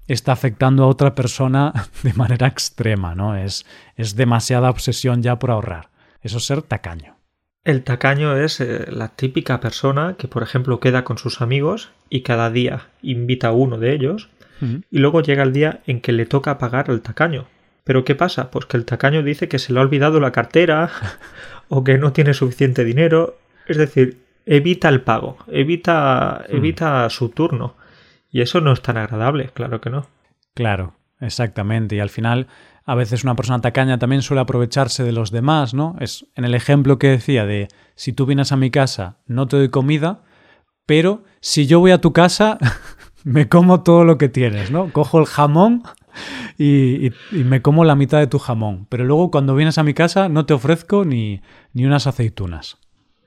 está 0.07 0.31
afectando 0.31 0.83
a 0.83 0.87
otra 0.87 1.15
persona 1.15 1.73
de 2.03 2.13
manera 2.13 2.47
extrema, 2.47 3.15
¿no? 3.15 3.35
Es, 3.35 3.65
es 3.95 4.15
demasiada 4.15 4.69
obsesión 4.69 5.21
ya 5.21 5.39
por 5.39 5.51
ahorrar. 5.51 5.89
Eso 6.21 6.37
es 6.37 6.45
ser 6.45 6.61
tacaño. 6.61 7.17
El 7.63 7.83
tacaño 7.83 8.35
es 8.35 8.59
eh, 8.59 8.85
la 8.91 9.09
típica 9.09 9.61
persona 9.61 10.15
que, 10.17 10.27
por 10.27 10.43
ejemplo, 10.43 10.81
queda 10.81 11.05
con 11.05 11.17
sus 11.17 11.41
amigos 11.41 11.91
y 12.09 12.21
cada 12.21 12.49
día 12.49 12.87
invita 13.01 13.49
a 13.49 13.51
uno 13.53 13.77
de 13.77 13.93
ellos 13.93 14.29
y 14.91 14.99
luego 14.99 15.21
llega 15.21 15.43
el 15.43 15.51
día 15.51 15.81
en 15.87 15.99
que 15.99 16.13
le 16.13 16.25
toca 16.25 16.57
pagar 16.57 16.89
el 16.89 17.01
tacaño. 17.01 17.47
Pero 17.83 18.05
¿qué 18.05 18.15
pasa? 18.15 18.49
Pues 18.51 18.65
que 18.65 18.77
el 18.77 18.85
tacaño 18.85 19.23
dice 19.23 19.47
que 19.47 19.59
se 19.59 19.73
le 19.73 19.79
ha 19.79 19.83
olvidado 19.83 20.19
la 20.19 20.31
cartera 20.31 20.89
o 21.69 21.83
que 21.83 21.97
no 21.97 22.13
tiene 22.13 22.33
suficiente 22.33 22.85
dinero. 22.85 23.37
Es 23.67 23.77
decir, 23.77 24.23
evita 24.45 24.89
el 24.89 25.01
pago, 25.01 25.37
evita, 25.47 26.45
evita 26.49 27.09
su 27.09 27.29
turno. 27.29 27.75
Y 28.29 28.41
eso 28.41 28.61
no 28.61 28.71
es 28.71 28.81
tan 28.81 28.97
agradable, 28.97 29.49
claro 29.53 29.79
que 29.79 29.89
no. 29.89 30.07
Claro, 30.53 30.95
exactamente. 31.19 31.95
Y 31.95 31.99
al 31.99 32.09
final, 32.09 32.47
a 32.85 32.95
veces 32.95 33.23
una 33.23 33.35
persona 33.35 33.61
tacaña 33.61 33.99
también 33.99 34.21
suele 34.21 34.41
aprovecharse 34.41 35.03
de 35.03 35.11
los 35.11 35.31
demás, 35.31 35.73
¿no? 35.73 35.95
Es 35.99 36.25
en 36.35 36.45
el 36.45 36.55
ejemplo 36.55 36.97
que 36.97 37.09
decía 37.09 37.45
de 37.45 37.67
si 37.95 38.13
tú 38.13 38.25
vienes 38.25 38.51
a 38.51 38.57
mi 38.57 38.71
casa, 38.71 39.17
no 39.27 39.47
te 39.47 39.57
doy 39.57 39.69
comida, 39.69 40.23
pero 40.85 41.23
si 41.39 41.67
yo 41.67 41.79
voy 41.79 41.91
a 41.91 42.01
tu 42.01 42.11
casa, 42.11 42.57
me 43.23 43.47
como 43.47 43.83
todo 43.83 44.03
lo 44.03 44.17
que 44.17 44.29
tienes, 44.29 44.71
¿no? 44.71 44.91
Cojo 44.91 45.19
el 45.19 45.25
jamón 45.25 45.83
y, 46.57 47.07
y, 47.07 47.43
me 47.43 47.61
como 47.61 47.83
la 47.85 47.95
mitad 47.95 48.19
de 48.19 48.27
tu 48.27 48.39
jamón. 48.39 48.87
Pero 48.89 49.05
luego 49.05 49.31
cuando 49.31 49.55
vienes 49.55 49.77
a 49.77 49.83
mi 49.83 49.93
casa 49.93 50.29
no 50.29 50.45
te 50.45 50.53
ofrezco 50.53 51.05
ni, 51.05 51.41
ni 51.73 51.85
unas 51.85 52.07
aceitunas. 52.07 52.77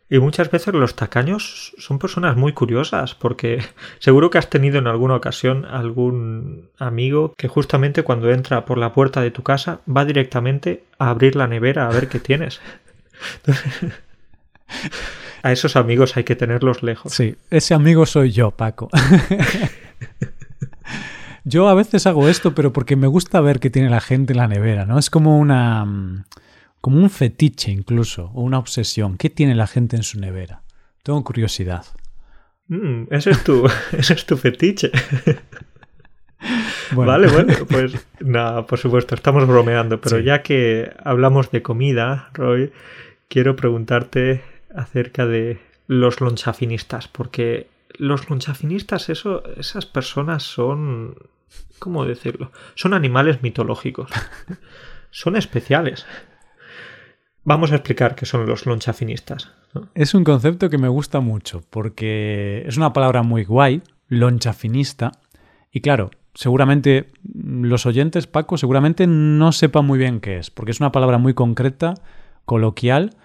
Y 0.09 0.21
muchas 0.21 0.51
veces 0.53 0.73
los 0.73 0.95
tacaños 0.95 1.75
son 1.79 1.99
personas 1.99 2.37
muy 2.37 2.53
curiosas, 2.53 3.15
porque 3.15 3.63
seguro 3.99 4.31
que 4.31 4.39
has 4.39 4.49
tenido 4.49 4.79
en 4.79 4.87
alguna 4.87 5.17
ocasión 5.17 5.65
algún 5.65 6.71
amigo 6.79 7.35
que 7.37 7.49
justamente 7.49 8.05
cuando 8.05 8.31
entra 8.31 8.65
por 8.65 8.79
la 8.79 8.93
puerta 8.93 9.21
de 9.21 9.33
tu 9.33 9.43
casa 9.43 9.81
va 9.89 10.05
directamente 10.05 10.85
a 10.99 11.11
abrir 11.11 11.35
la 11.35 11.49
nevera 11.49 11.89
a 11.89 11.93
ver 11.93 12.09
qué 12.09 12.21
tienes. 12.21 12.61
a 15.43 15.53
esos 15.53 15.75
amigos 15.77 16.17
hay 16.17 16.25
que 16.25 16.37
tenerlos 16.37 16.83
lejos. 16.83 17.13
Sí, 17.13 17.37
ese 17.51 17.75
amigo 17.75 18.07
soy 18.07 18.31
yo, 18.31 18.53
Paco. 18.53 18.89
yo 21.47 21.69
a 21.69 21.75
veces 21.75 22.07
hago 22.09 22.29
esto, 22.29 22.55
pero 22.55 22.73
porque 22.73 22.97
me 22.97 23.07
gusta 23.07 23.41
ver 23.41 23.61
qué 23.61 23.71
tiene 23.71 23.89
la 23.89 24.01
gente 24.01 24.33
en 24.33 24.39
la 24.39 24.49
nevera, 24.49 24.85
¿no? 24.85 24.99
Es 24.99 25.11
como 25.11 25.39
una 25.39 25.85
mm, 25.85 26.25
como 26.81 26.99
un 26.99 27.09
fetiche 27.09 27.71
incluso, 27.71 28.33
o 28.35 28.43
una 28.43 28.59
obsesión. 28.59 29.17
¿Qué 29.17 29.31
tiene 29.31 29.55
la 29.55 29.69
gente 29.69 29.97
en 29.97 30.03
su 30.03 30.19
nevera? 30.19 30.63
Tengo 31.05 31.23
curiosidad. 31.23 31.85
Mm, 32.67 33.05
ese, 33.11 33.31
es 33.31 33.45
tu, 33.45 33.65
ese 33.93 34.15
es 34.15 34.27
tu 34.27 34.37
fetiche. 34.37 34.91
Vale, 36.93 37.29
bueno, 37.29 37.55
pues 37.69 37.95
nada, 38.21 38.67
por 38.67 38.79
supuesto, 38.79 39.15
estamos 39.15 39.47
bromeando, 39.47 40.01
pero 40.01 40.19
ya 40.19 40.43
que 40.43 40.93
hablamos 41.05 41.51
de 41.51 41.63
comida, 41.63 42.31
Roy, 42.35 42.73
quiero 43.29 43.57
preguntarte 43.57 44.43
acerca 44.75 45.27
de 45.27 45.61
los 45.87 46.21
lonchafinistas, 46.21 47.09
porque 47.09 47.69
los 47.99 48.29
lonchafinistas, 48.29 49.09
eso, 49.09 49.43
esas 49.57 49.87
personas 49.87 50.43
son, 50.43 51.17
¿cómo 51.79 52.05
decirlo? 52.05 52.53
Son 52.75 52.95
animales 52.95 53.43
mitológicos, 53.43 54.11
son 55.11 55.37
especiales. 55.37 56.07
Vamos 57.45 57.71
a 57.71 57.77
explicar 57.77 58.17
qué 58.17 58.27
son 58.27 58.47
los 58.47 58.67
lonchafinistas. 58.67 59.53
Es 59.95 60.15
un 60.15 60.25
concepto 60.25 60.69
que 60.69 60.79
me 60.79 60.89
gusta 60.89 61.21
mucho 61.21 61.63
porque 61.71 62.65
es 62.67 62.77
una 62.77 62.93
palabra 62.93 63.23
muy 63.23 63.45
guay, 63.45 63.83
lonchafinista. 64.09 65.13
Y 65.71 65.81
claro, 65.81 66.11
seguramente 66.35 67.13
los 67.33 67.87
oyentes, 67.87 68.27
Paco, 68.27 68.59
seguramente 68.59 69.07
no 69.07 69.53
sepan 69.53 69.87
muy 69.87 69.99
bien 69.99 70.21
qué 70.21 70.39
es, 70.39 70.51
porque 70.51 70.73
es 70.73 70.81
una 70.81 70.93
palabra 70.93 71.19
muy 71.19 71.35
concreta, 71.35 71.95
coloquial, 72.45 73.17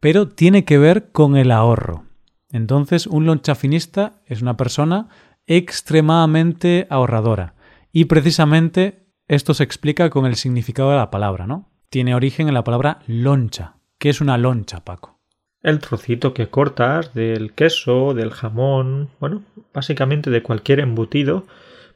pero 0.00 0.28
tiene 0.28 0.64
que 0.64 0.78
ver 0.78 1.10
con 1.10 1.36
el 1.36 1.50
ahorro. 1.50 2.04
Entonces, 2.50 3.06
un 3.06 3.26
lonchafinista 3.26 4.14
es 4.26 4.42
una 4.42 4.56
persona 4.56 5.08
extremadamente 5.46 6.86
ahorradora. 6.90 7.54
Y 7.92 8.06
precisamente 8.06 9.06
esto 9.28 9.54
se 9.54 9.64
explica 9.64 10.10
con 10.10 10.26
el 10.26 10.36
significado 10.36 10.90
de 10.90 10.96
la 10.96 11.10
palabra, 11.10 11.46
¿no? 11.46 11.70
tiene 11.90 12.14
origen 12.14 12.48
en 12.48 12.54
la 12.54 12.64
palabra 12.64 13.00
loncha. 13.06 13.74
¿Qué 13.98 14.08
es 14.08 14.20
una 14.20 14.38
loncha, 14.38 14.84
Paco? 14.84 15.20
El 15.62 15.80
trocito 15.80 16.32
que 16.32 16.48
cortas 16.48 17.12
del 17.12 17.52
queso, 17.52 18.14
del 18.14 18.30
jamón, 18.30 19.10
bueno, 19.18 19.42
básicamente 19.74 20.30
de 20.30 20.42
cualquier 20.42 20.80
embutido, 20.80 21.44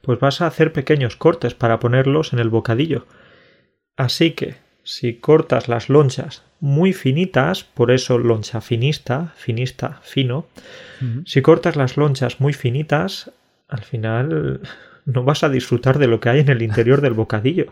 pues 0.03 0.19
vas 0.19 0.43
a 0.43 0.49
hacer 0.49 0.73
pequeños 0.73 1.17
cortes 1.17 1.55
para 1.55 1.81
ponerlos 1.81 2.35
en 2.35 2.41
el 2.41 2.51
bocadillo. 2.51 3.07
Así 3.97 4.33
que, 4.33 4.57
si 4.83 5.15
cortas 5.15 5.69
las 5.69 5.89
lonchas 5.89 6.43
muy 6.61 6.93
finitas, 6.93 7.65
por 7.65 7.91
eso 7.91 8.19
loncha 8.19 8.61
finista, 8.61 9.33
finista, 9.37 10.01
fino, 10.03 10.47
si 11.25 11.41
cortas 11.41 11.77
las 11.77 11.97
lonchas 11.97 12.41
muy 12.41 12.53
finitas, 12.53 13.31
al 13.69 13.83
final 13.83 14.61
no 15.05 15.25
vas 15.25 15.45
a 15.45 15.49
disfrutar 15.49 15.99
de 15.99 16.07
lo 16.07 16.21
que 16.21 16.29
hay 16.29 16.41
en 16.41 16.49
el 16.49 16.63
interior 16.63 17.01
del 17.01 17.15
bocadillo. 17.15 17.67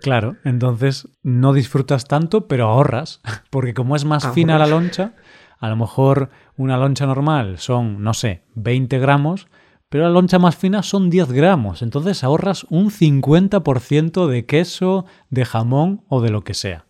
Claro, 0.00 0.36
entonces 0.44 1.08
no 1.22 1.52
disfrutas 1.52 2.06
tanto, 2.06 2.46
pero 2.48 2.68
ahorras, 2.68 3.20
porque 3.50 3.74
como 3.74 3.96
es 3.96 4.04
más 4.04 4.32
fina 4.32 4.58
la 4.58 4.66
loncha, 4.66 5.14
a 5.58 5.68
lo 5.68 5.76
mejor 5.76 6.30
una 6.56 6.78
loncha 6.78 7.06
normal 7.06 7.58
son, 7.58 8.02
no 8.02 8.14
sé, 8.14 8.42
20 8.54 8.98
gramos, 8.98 9.46
pero 9.88 10.04
la 10.04 10.10
loncha 10.10 10.38
más 10.38 10.56
fina 10.56 10.82
son 10.82 11.10
10 11.10 11.32
gramos, 11.32 11.82
entonces 11.82 12.24
ahorras 12.24 12.64
un 12.70 12.90
50% 12.90 14.26
de 14.26 14.46
queso, 14.46 15.04
de 15.28 15.44
jamón 15.44 16.04
o 16.08 16.22
de 16.22 16.30
lo 16.30 16.42
que 16.42 16.54
sea. 16.54 16.86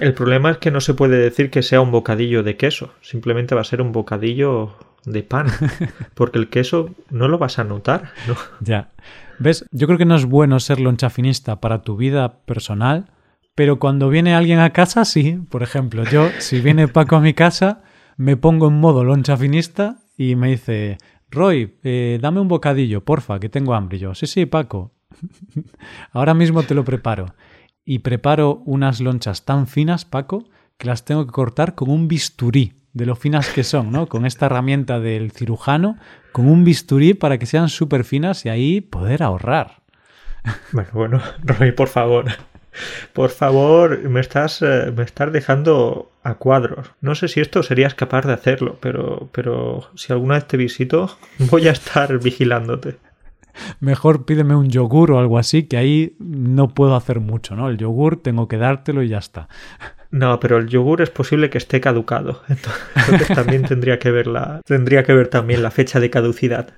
El 0.00 0.14
problema 0.14 0.50
es 0.50 0.58
que 0.58 0.70
no 0.70 0.80
se 0.80 0.94
puede 0.94 1.18
decir 1.18 1.50
que 1.50 1.62
sea 1.62 1.80
un 1.80 1.92
bocadillo 1.92 2.42
de 2.42 2.56
queso, 2.56 2.94
simplemente 3.00 3.54
va 3.54 3.60
a 3.60 3.64
ser 3.64 3.82
un 3.82 3.92
bocadillo 3.92 4.76
de 5.04 5.22
pan, 5.22 5.46
porque 6.14 6.38
el 6.38 6.48
queso 6.48 6.90
no 7.10 7.28
lo 7.28 7.38
vas 7.38 7.58
a 7.58 7.64
notar. 7.64 8.12
¿no? 8.26 8.36
Ya. 8.60 8.90
¿Ves? 9.38 9.64
Yo 9.72 9.86
creo 9.86 9.98
que 9.98 10.04
no 10.04 10.14
es 10.14 10.24
bueno 10.24 10.60
ser 10.60 10.80
lonchafinista 10.80 11.60
para 11.60 11.82
tu 11.82 11.96
vida 11.96 12.40
personal, 12.44 13.10
pero 13.54 13.78
cuando 13.78 14.08
viene 14.08 14.34
alguien 14.34 14.60
a 14.60 14.70
casa, 14.70 15.04
sí. 15.04 15.38
Por 15.50 15.62
ejemplo, 15.62 16.04
yo, 16.04 16.28
si 16.38 16.60
viene 16.60 16.88
Paco 16.88 17.16
a 17.16 17.20
mi 17.20 17.34
casa, 17.34 17.82
me 18.16 18.36
pongo 18.36 18.68
en 18.68 18.74
modo 18.74 19.04
lonchafinista 19.04 19.98
y 20.16 20.36
me 20.36 20.50
dice, 20.50 20.98
Roy, 21.30 21.78
eh, 21.82 22.18
dame 22.20 22.40
un 22.40 22.48
bocadillo, 22.48 23.04
porfa, 23.04 23.40
que 23.40 23.48
tengo 23.48 23.74
hambre. 23.74 23.98
yo, 23.98 24.14
sí, 24.14 24.26
sí, 24.26 24.46
Paco. 24.46 24.92
Ahora 26.12 26.34
mismo 26.34 26.62
te 26.62 26.74
lo 26.74 26.84
preparo. 26.84 27.34
Y 27.84 27.98
preparo 28.00 28.62
unas 28.64 29.00
lonchas 29.00 29.44
tan 29.44 29.66
finas, 29.66 30.04
Paco, 30.04 30.44
que 30.78 30.86
las 30.86 31.04
tengo 31.04 31.26
que 31.26 31.32
cortar 31.32 31.74
con 31.74 31.90
un 31.90 32.06
bisturí, 32.06 32.74
de 32.92 33.06
lo 33.06 33.16
finas 33.16 33.48
que 33.48 33.64
son, 33.64 33.90
¿no? 33.90 34.06
Con 34.06 34.26
esta 34.26 34.46
herramienta 34.46 35.00
del 35.00 35.32
cirujano, 35.32 35.96
con 36.32 36.48
un 36.48 36.64
bisturí 36.64 37.14
para 37.14 37.38
que 37.38 37.46
sean 37.46 37.68
súper 37.68 38.04
finas 38.04 38.44
y 38.44 38.48
ahí 38.48 38.80
poder 38.80 39.22
ahorrar. 39.22 39.82
Bueno, 40.72 40.90
bueno, 40.92 41.22
Roy, 41.42 41.72
por 41.72 41.88
favor. 41.88 42.26
Por 43.12 43.30
favor, 43.30 43.98
me 44.08 44.20
estás, 44.20 44.62
eh, 44.62 44.92
me 44.96 45.04
estás 45.04 45.32
dejando 45.32 46.10
a 46.22 46.34
cuadros. 46.34 46.92
No 47.00 47.14
sé 47.14 47.28
si 47.28 47.40
esto 47.40 47.62
serías 47.62 47.94
capaz 47.94 48.24
de 48.26 48.32
hacerlo, 48.32 48.78
pero, 48.80 49.28
pero 49.32 49.90
si 49.94 50.12
alguna 50.12 50.34
vez 50.34 50.46
te 50.46 50.56
visito, 50.56 51.16
voy 51.50 51.68
a 51.68 51.72
estar 51.72 52.18
vigilándote. 52.18 52.96
Mejor 53.80 54.24
pídeme 54.24 54.56
un 54.56 54.70
yogur 54.70 55.12
o 55.12 55.18
algo 55.18 55.38
así, 55.38 55.64
que 55.64 55.76
ahí 55.76 56.16
no 56.18 56.68
puedo 56.68 56.96
hacer 56.96 57.20
mucho, 57.20 57.54
¿no? 57.54 57.68
El 57.68 57.76
yogur 57.76 58.22
tengo 58.22 58.48
que 58.48 58.56
dártelo 58.56 59.02
y 59.02 59.08
ya 59.08 59.18
está. 59.18 59.48
No, 60.12 60.38
pero 60.38 60.58
el 60.58 60.68
yogur 60.68 61.00
es 61.00 61.08
posible 61.08 61.48
que 61.48 61.56
esté 61.56 61.80
caducado. 61.80 62.42
Entonces 62.48 63.28
también 63.28 63.64
tendría 63.64 63.98
que 63.98 64.10
ver 64.10 64.26
la, 64.26 64.60
tendría 64.64 65.02
que 65.02 65.14
ver 65.14 65.28
también 65.28 65.62
la 65.62 65.70
fecha 65.70 65.98
de 66.00 66.10
caducidad. 66.10 66.74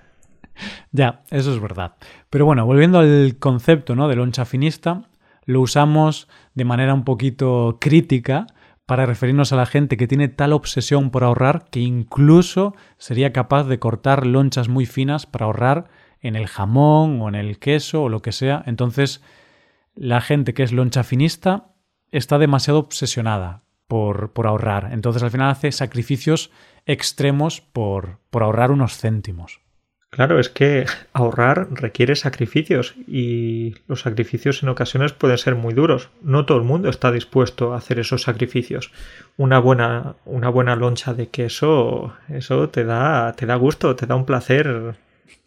Ya, 0.92 1.22
eso 1.30 1.52
es 1.52 1.60
verdad. 1.60 1.96
Pero 2.30 2.46
bueno, 2.46 2.64
volviendo 2.64 3.00
al 3.00 3.36
concepto 3.40 3.96
¿no? 3.96 4.06
de 4.06 4.14
loncha 4.14 4.44
finista, 4.44 5.02
lo 5.46 5.60
usamos 5.60 6.28
de 6.54 6.64
manera 6.64 6.94
un 6.94 7.04
poquito 7.04 7.78
crítica 7.80 8.46
para 8.86 9.04
referirnos 9.04 9.52
a 9.52 9.56
la 9.56 9.66
gente 9.66 9.96
que 9.96 10.06
tiene 10.06 10.28
tal 10.28 10.52
obsesión 10.52 11.10
por 11.10 11.24
ahorrar 11.24 11.64
que 11.70 11.80
incluso 11.80 12.76
sería 12.98 13.32
capaz 13.32 13.64
de 13.64 13.80
cortar 13.80 14.26
lonchas 14.26 14.68
muy 14.68 14.86
finas 14.86 15.26
para 15.26 15.46
ahorrar 15.46 15.88
en 16.20 16.36
el 16.36 16.46
jamón 16.46 17.20
o 17.20 17.28
en 17.28 17.34
el 17.34 17.58
queso 17.58 18.04
o 18.04 18.08
lo 18.08 18.22
que 18.22 18.30
sea. 18.30 18.62
Entonces, 18.66 19.22
la 19.96 20.20
gente 20.20 20.54
que 20.54 20.62
es 20.62 20.72
loncha 20.72 21.02
finista 21.02 21.73
está 22.16 22.38
demasiado 22.38 22.78
obsesionada 22.78 23.62
por, 23.86 24.32
por 24.32 24.46
ahorrar. 24.46 24.90
Entonces, 24.92 25.22
al 25.22 25.30
final 25.30 25.50
hace 25.50 25.72
sacrificios 25.72 26.50
extremos 26.86 27.60
por, 27.60 28.18
por 28.30 28.42
ahorrar 28.42 28.70
unos 28.70 28.98
céntimos. 28.98 29.60
Claro, 30.14 30.38
es 30.38 30.48
que 30.48 30.86
ahorrar 31.12 31.66
requiere 31.72 32.14
sacrificios 32.14 32.94
y 33.08 33.74
los 33.88 34.02
sacrificios 34.02 34.62
en 34.62 34.68
ocasiones 34.68 35.12
pueden 35.12 35.38
ser 35.38 35.56
muy 35.56 35.74
duros. 35.74 36.10
No 36.22 36.46
todo 36.46 36.58
el 36.58 36.62
mundo 36.62 36.88
está 36.88 37.10
dispuesto 37.10 37.74
a 37.74 37.78
hacer 37.78 37.98
esos 37.98 38.22
sacrificios. 38.22 38.92
Una 39.36 39.58
buena, 39.58 40.14
una 40.24 40.50
buena 40.50 40.76
loncha 40.76 41.14
de 41.14 41.30
queso, 41.30 42.14
eso 42.28 42.68
te 42.68 42.84
da, 42.84 43.32
te 43.32 43.44
da 43.44 43.56
gusto, 43.56 43.96
te 43.96 44.06
da 44.06 44.14
un 44.14 44.24
placer 44.24 44.94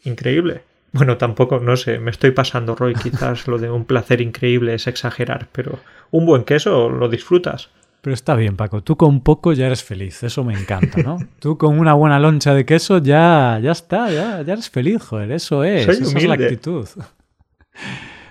increíble. 0.04 0.64
Bueno, 0.92 1.16
tampoco, 1.18 1.58
no 1.60 1.76
sé, 1.76 1.98
me 1.98 2.10
estoy 2.10 2.30
pasando, 2.30 2.74
Roy, 2.74 2.94
quizás 2.94 3.46
lo 3.46 3.58
de 3.58 3.70
un 3.70 3.84
placer 3.84 4.20
increíble 4.20 4.74
es 4.74 4.86
exagerar, 4.86 5.48
pero 5.52 5.78
un 6.10 6.24
buen 6.24 6.44
queso 6.44 6.88
lo 6.88 7.08
disfrutas. 7.08 7.70
Pero 8.00 8.14
está 8.14 8.36
bien, 8.36 8.56
Paco. 8.56 8.82
Tú 8.82 8.96
con 8.96 9.20
poco 9.20 9.52
ya 9.52 9.66
eres 9.66 9.82
feliz. 9.82 10.22
Eso 10.22 10.44
me 10.44 10.54
encanta, 10.54 11.02
¿no? 11.02 11.18
Tú 11.40 11.58
con 11.58 11.78
una 11.78 11.94
buena 11.94 12.18
loncha 12.18 12.54
de 12.54 12.64
queso 12.64 12.98
ya, 12.98 13.58
ya 13.62 13.72
está, 13.72 14.10
ya, 14.10 14.40
ya 14.42 14.52
eres 14.52 14.70
feliz, 14.70 15.02
joder. 15.02 15.32
Eso 15.32 15.64
es. 15.64 15.88
Esa 15.88 16.18
es 16.18 16.24
la 16.24 16.34
actitud. 16.34 16.86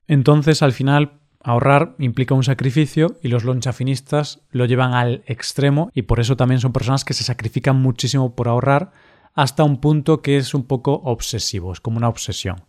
Entonces, 0.07 0.63
al 0.63 0.71
final, 0.71 1.11
ahorrar 1.43 1.95
implica 1.99 2.33
un 2.33 2.43
sacrificio 2.43 3.17
y 3.21 3.27
los 3.27 3.43
lonchafinistas 3.43 4.41
lo 4.51 4.65
llevan 4.65 4.93
al 4.93 5.23
extremo 5.27 5.91
y 5.93 6.03
por 6.03 6.19
eso 6.19 6.37
también 6.37 6.61
son 6.61 6.73
personas 6.73 7.05
que 7.05 7.13
se 7.13 7.23
sacrifican 7.23 7.75
muchísimo 7.75 8.35
por 8.35 8.47
ahorrar 8.47 8.91
hasta 9.37 9.63
un 9.63 9.79
punto 9.79 10.21
que 10.21 10.35
es 10.35 10.53
un 10.53 10.67
poco 10.67 10.95
obsesivo, 11.05 11.71
es 11.71 11.79
como 11.79 11.95
una 11.95 12.09
obsesión. 12.09 12.65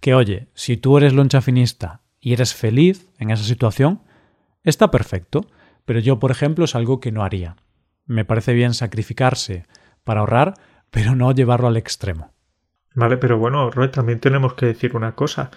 Que 0.00 0.14
oye, 0.14 0.48
si 0.54 0.76
tú 0.76 0.98
eres 0.98 1.12
lonchafinista 1.12 2.00
y 2.18 2.32
eres 2.32 2.54
feliz 2.54 3.08
en 3.18 3.30
esa 3.30 3.44
situación, 3.44 4.02
está 4.64 4.90
perfecto 4.90 5.46
pero 5.86 6.00
yo, 6.00 6.18
por 6.18 6.30
ejemplo, 6.30 6.66
es 6.66 6.74
algo 6.74 7.00
que 7.00 7.12
no 7.12 7.22
haría. 7.22 7.56
Me 8.04 8.26
parece 8.26 8.52
bien 8.52 8.74
sacrificarse 8.74 9.64
para 10.04 10.20
ahorrar, 10.20 10.54
pero 10.90 11.14
no 11.14 11.32
llevarlo 11.32 11.68
al 11.68 11.76
extremo. 11.76 12.32
Vale, 12.94 13.16
pero 13.16 13.38
bueno, 13.38 13.70
Roy, 13.70 13.90
también 13.90 14.20
tenemos 14.20 14.54
que 14.54 14.66
decir 14.66 14.96
una 14.96 15.14
cosa, 15.14 15.50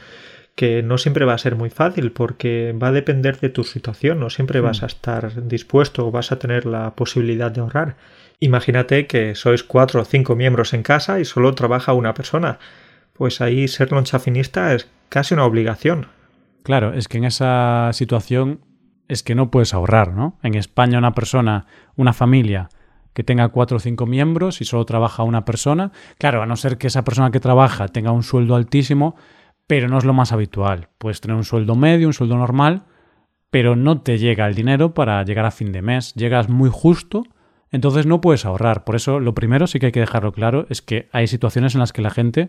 que 0.60 0.84
no 0.84 0.98
siempre 0.98 1.24
va 1.24 1.36
a 1.36 1.38
ser 1.38 1.56
muy 1.56 1.70
fácil 1.70 2.12
porque 2.12 2.74
va 2.74 2.90
a 2.90 2.92
depender 2.92 3.40
de 3.40 3.48
tu 3.48 3.64
situación, 3.64 4.20
no 4.20 4.30
siempre 4.30 4.60
vas 4.60 4.82
mm. 4.82 4.84
a 4.84 4.88
estar 4.88 5.48
dispuesto 5.48 6.06
o 6.06 6.12
vas 6.12 6.34
a 6.34 6.38
tener 6.38 6.66
la 6.66 6.96
posibilidad 6.96 7.50
de 7.50 7.62
ahorrar. 7.62 7.96
Imagínate 8.42 9.08
que 9.08 9.36
sois 9.36 9.64
cuatro 9.64 10.02
o 10.02 10.04
cinco 10.04 10.36
miembros 10.36 10.74
en 10.74 10.84
casa 10.84 11.22
y 11.22 11.24
solo 11.24 11.56
trabaja 11.56 11.94
una 11.94 12.14
persona. 12.14 12.60
Pues 13.14 13.40
ahí 13.40 13.70
ser 13.70 13.94
lonchafinista 13.94 14.74
es 14.74 14.90
casi 15.08 15.34
una 15.34 15.46
obligación. 15.46 16.08
Claro, 16.64 16.92
es 16.92 17.08
que 17.08 17.20
en 17.20 17.24
esa 17.24 17.92
situación 17.94 18.60
es 19.08 19.24
que 19.24 19.36
no 19.36 19.52
puedes 19.52 19.74
ahorrar, 19.74 20.12
¿no? 20.12 20.40
En 20.44 20.56
España 20.56 20.98
una 20.98 21.16
persona, 21.16 21.68
una 21.96 22.12
familia 22.12 22.68
que 23.14 23.24
tenga 23.24 23.48
cuatro 23.48 23.78
o 23.78 23.80
cinco 23.80 24.06
miembros 24.06 24.60
y 24.60 24.66
solo 24.66 24.84
trabaja 24.84 25.24
una 25.24 25.46
persona, 25.46 25.94
claro, 26.18 26.42
a 26.42 26.46
no 26.46 26.58
ser 26.58 26.78
que 26.78 26.88
esa 26.88 27.06
persona 27.06 27.32
que 27.32 27.40
trabaja 27.40 27.88
tenga 27.88 28.12
un 28.12 28.24
sueldo 28.24 28.56
altísimo, 28.56 29.16
pero 29.70 29.88
no 29.88 30.00
es 30.00 30.04
lo 30.04 30.14
más 30.14 30.32
habitual. 30.32 30.90
Puedes 30.98 31.22
tener 31.22 31.38
un 31.38 31.44
sueldo 31.44 31.76
medio, 31.76 32.08
un 32.08 32.14
sueldo 32.14 32.36
normal, 32.36 32.86
pero 33.52 33.76
no 33.76 34.02
te 34.02 34.18
llega 34.18 34.48
el 34.48 34.56
dinero 34.56 34.96
para 34.96 35.24
llegar 35.24 35.46
a 35.46 35.52
fin 35.52 35.72
de 35.72 35.84
mes, 35.84 36.16
llegas 36.16 36.50
muy 36.50 36.72
justo, 36.74 37.22
entonces 37.70 38.08
no 38.08 38.20
puedes 38.20 38.46
ahorrar. 38.46 38.84
Por 38.84 38.96
eso 38.96 39.20
lo 39.20 39.36
primero 39.36 39.68
sí 39.68 39.78
que 39.78 39.86
hay 39.86 39.92
que 39.92 40.00
dejarlo 40.00 40.32
claro 40.32 40.66
es 40.72 40.82
que 40.82 41.08
hay 41.12 41.28
situaciones 41.28 41.76
en 41.76 41.82
las 41.82 41.94
que 41.94 42.02
la 42.02 42.10
gente 42.10 42.48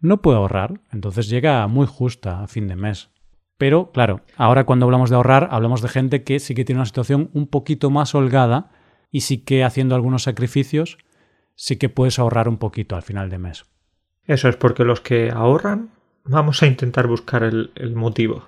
no 0.00 0.20
puede 0.20 0.38
ahorrar, 0.38 0.80
entonces 0.92 1.28
llega 1.28 1.64
muy 1.68 1.86
justa 1.86 2.42
a 2.42 2.48
fin 2.48 2.66
de 2.66 2.74
mes. 2.74 3.10
Pero, 3.58 3.92
claro, 3.92 4.22
ahora 4.36 4.64
cuando 4.64 4.86
hablamos 4.86 5.08
de 5.08 5.14
ahorrar, 5.14 5.46
hablamos 5.52 5.82
de 5.82 5.88
gente 5.88 6.24
que 6.24 6.40
sí 6.40 6.56
que 6.56 6.64
tiene 6.64 6.80
una 6.80 6.86
situación 6.86 7.30
un 7.32 7.46
poquito 7.46 7.90
más 7.90 8.12
holgada 8.16 8.72
y 9.12 9.20
sí 9.20 9.38
que 9.38 9.62
haciendo 9.62 9.94
algunos 9.94 10.24
sacrificios, 10.24 10.98
sí 11.54 11.76
que 11.76 11.90
puedes 11.90 12.18
ahorrar 12.18 12.48
un 12.48 12.56
poquito 12.56 12.96
al 12.96 13.02
final 13.02 13.30
de 13.30 13.38
mes. 13.38 13.66
Eso 14.24 14.48
es 14.48 14.56
porque 14.56 14.82
los 14.82 15.00
que 15.00 15.30
ahorran, 15.30 15.90
vamos 16.26 16.62
a 16.62 16.66
intentar 16.66 17.06
buscar 17.06 17.42
el, 17.42 17.92
motivo, 17.94 18.44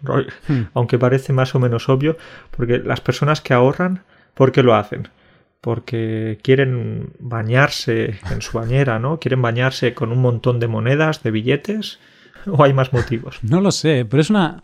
hmm. 0.49 0.63
aunque 0.75 0.99
parece 0.99 1.33
más 1.33 1.55
o 1.55 1.59
menos 1.59 1.89
obvio, 1.89 2.17
porque 2.51 2.79
las 2.79 3.01
personas 3.01 3.41
que 3.41 3.55
ahorran, 3.55 4.03
¿por 4.35 4.53
qué 4.53 4.63
lo 4.63 4.75
hacen? 4.75 5.09
Porque 5.61 6.39
quieren 6.43 7.13
bañarse 7.19 8.19
en 8.31 8.43
su 8.43 8.57
bañera, 8.57 8.99
¿no? 8.99 9.19
Quieren 9.19 9.43
bañarse 9.43 9.95
con 9.95 10.13
un 10.13 10.21
montón 10.21 10.61
de 10.61 10.69
monedas, 10.69 11.23
de 11.23 11.31
billetes, 11.31 11.99
o 12.47 12.63
hay 12.63 12.73
más 12.73 12.93
motivos. 12.93 13.39
No 13.43 13.61
lo 13.61 13.73
sé, 13.73 14.07
pero 14.09 14.21
es 14.21 14.31
una 14.31 14.63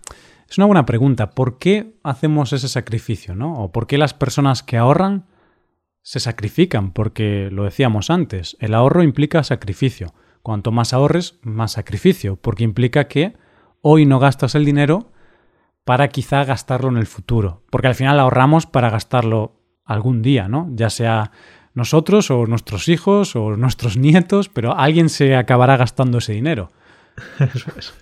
es 0.48 0.58
una 0.58 0.66
buena 0.66 0.86
pregunta. 0.86 1.30
¿Por 1.30 1.58
qué 1.58 1.94
hacemos 2.02 2.52
ese 2.52 2.68
sacrificio, 2.68 3.34
no? 3.34 3.54
¿O 3.54 3.72
por 3.72 3.86
qué 3.86 3.98
las 3.98 4.14
personas 4.14 4.62
que 4.62 4.76
ahorran 4.76 5.26
se 6.02 6.20
sacrifican? 6.20 6.92
Porque 6.92 7.48
lo 7.50 7.64
decíamos 7.64 8.10
antes, 8.10 8.56
el 8.60 8.74
ahorro 8.74 9.02
implica 9.02 9.42
sacrificio. 9.42 10.14
Cuanto 10.44 10.72
más 10.72 10.92
ahorres, 10.92 11.38
más 11.40 11.72
sacrificio, 11.72 12.36
porque 12.36 12.64
implica 12.64 13.08
que 13.08 13.32
hoy 13.80 14.04
no 14.04 14.18
gastas 14.18 14.54
el 14.54 14.66
dinero 14.66 15.10
para 15.84 16.08
quizá 16.08 16.44
gastarlo 16.44 16.90
en 16.90 16.98
el 16.98 17.06
futuro. 17.06 17.62
Porque 17.70 17.86
al 17.86 17.94
final 17.94 18.20
ahorramos 18.20 18.66
para 18.66 18.90
gastarlo 18.90 19.56
algún 19.86 20.20
día, 20.20 20.46
¿no? 20.46 20.68
Ya 20.72 20.90
sea 20.90 21.30
nosotros 21.72 22.30
o 22.30 22.44
nuestros 22.44 22.88
hijos 22.90 23.36
o 23.36 23.56
nuestros 23.56 23.96
nietos, 23.96 24.50
pero 24.50 24.76
alguien 24.76 25.08
se 25.08 25.34
acabará 25.34 25.78
gastando 25.78 26.18
ese 26.18 26.34
dinero. 26.34 26.70
Eso 27.40 27.70
es. 27.78 27.94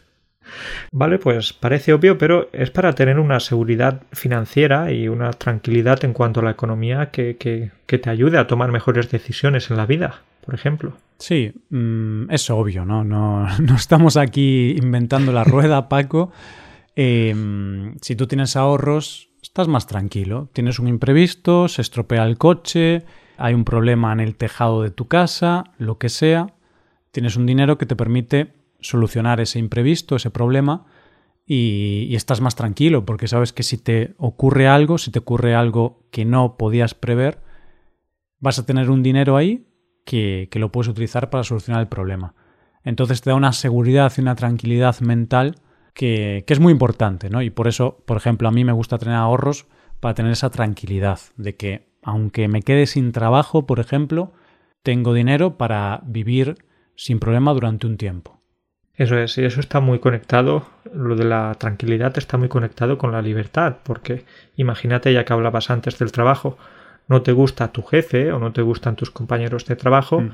Vale, 0.91 1.21
pues 1.21 1.53
parece 1.53 1.93
obvio, 1.93 2.19
pero 2.19 2.51
es 2.53 2.73
para 2.73 2.93
tener 2.93 3.21
una 3.21 3.39
seguridad 3.39 4.03
financiera 4.11 4.91
y 4.91 5.07
una 5.07 5.31
tranquilidad 5.31 6.05
en 6.05 6.13
cuanto 6.13 6.41
a 6.41 6.43
la 6.43 6.51
economía 6.51 7.13
que, 7.13 7.37
que, 7.37 7.99
te 7.99 8.11
ayude 8.11 8.37
a 8.37 8.49
tomar 8.49 8.73
mejores 8.73 9.11
decisiones 9.13 9.71
en 9.71 9.77
la 9.77 9.87
vida, 9.87 10.23
por 10.45 10.55
ejemplo. 10.55 10.95
Sí, 11.19 11.53
mm, 11.71 12.31
es 12.31 12.51
obvio, 12.51 12.85
¿no? 12.85 13.05
¿no? 13.05 13.47
No 13.61 13.77
estamos 13.77 14.17
aquí 14.17 14.75
inventando 14.77 15.33
la 15.33 15.45
rueda, 15.45 15.89
Paco. 15.89 16.33
Em, 16.97 17.97
si 18.01 18.17
tú 18.17 18.27
tienes 18.27 18.57
ahorros, 18.57 19.31
estás 19.43 19.69
más 19.69 19.87
tranquilo. 19.87 20.49
Tienes 20.53 20.79
un 20.79 20.89
imprevisto, 20.89 21.69
se 21.69 21.83
estropea 21.83 22.25
el 22.25 22.39
coche, 22.39 23.05
hay 23.39 23.55
un 23.55 23.65
problema 23.65 24.13
en 24.13 24.21
el 24.21 24.37
tejado 24.37 24.83
de 24.83 24.91
tu 24.91 25.09
casa, 25.09 25.65
lo 25.79 25.99
que 25.99 26.09
sea. 26.09 26.55
Tienes 27.13 27.37
un 27.37 27.47
dinero 27.47 27.79
que 27.79 27.87
te 27.87 27.97
permite 27.97 28.55
solucionar 28.81 29.41
ese 29.41 29.59
imprevisto, 29.59 30.17
ese 30.17 30.31
problema, 30.31 30.87
y, 31.47 32.15
estás 32.15 32.41
más 32.41 32.55
tranquilo 32.55 33.05
porque 33.05 33.29
sabes 33.29 33.53
que 33.53 33.63
si 33.63 33.79
te 33.79 34.15
ocurre 34.19 34.69
algo, 34.69 34.99
si 34.99 35.11
te 35.11 35.19
ocurre 35.19 35.55
algo 35.55 36.05
que 36.11 36.25
no 36.25 36.57
podías 36.57 36.95
prever, 36.95 37.41
vas 38.39 38.59
a 38.59 38.67
tener 38.67 38.91
un 38.91 39.03
dinero 39.03 39.37
ahí 39.37 39.67
que, 40.05 40.49
que, 40.51 40.59
lo 40.59 40.73
puedes 40.73 40.89
utilizar 40.89 41.31
para 41.31 41.45
solucionar 41.45 41.83
el 41.83 41.89
problema. 41.89 42.35
Entonces 42.85 43.21
te 43.21 43.31
da 43.31 43.37
una 43.37 43.53
seguridad 43.53 44.13
y 44.17 44.21
una 44.21 44.35
tranquilidad 44.35 45.01
mental 45.01 45.57
que, 45.95 46.45
que, 46.47 46.53
es 46.53 46.61
muy 46.61 46.73
importante, 46.73 47.31
¿no? 47.31 47.43
Y 47.43 47.51
por 47.51 47.69
eso, 47.69 48.03
por 48.07 48.17
ejemplo, 48.17 48.49
a 48.49 48.53
mí 48.53 48.65
me 48.65 48.73
gusta 48.73 48.99
tener 48.99 49.15
ahorros 49.15 49.67
para 50.01 50.15
tener 50.15 50.33
esa 50.33 50.51
tranquilidad 50.51 51.21
de 51.37 51.57
que 51.57 51.93
aunque 52.03 52.49
me 52.49 52.63
quede 52.63 52.87
sin 52.87 53.13
trabajo, 53.13 53.67
por 53.67 53.79
ejemplo, 53.79 54.33
tengo 54.83 55.15
dinero 55.15 55.57
para 55.57 56.01
vivir 56.05 56.57
sin 56.97 57.21
problema 57.21 57.55
durante 57.55 57.87
un 57.87 57.97
tiempo. 57.97 58.41
Eso 58.95 59.17
es, 59.17 59.39
y 59.39 59.45
eso 59.45 59.61
está 59.61 59.81
muy 59.81 60.01
conectado, 60.01 60.67
lo 60.93 61.17
de 61.17 61.25
la 61.25 61.55
tranquilidad 61.55 62.17
está 62.19 62.37
muy 62.37 62.49
conectado 62.49 62.99
con 62.99 63.13
la 63.13 63.23
libertad, 63.23 63.79
porque 63.83 64.25
imagínate, 64.57 65.13
ya 65.13 65.25
que 65.25 65.33
hablabas 65.33 65.71
antes 65.71 65.99
del 65.99 66.13
trabajo, 66.13 66.59
no 67.12 67.23
te 67.23 67.33
gusta 67.33 67.71
tu 67.73 67.83
jefe 67.83 68.33
o 68.33 68.40
no 68.40 68.52
te 68.52 68.62
gustan 68.62 68.97
tus 68.97 69.11
compañeros 69.11 69.66
de 69.66 69.76
trabajo, 69.76 70.21
mm. 70.21 70.31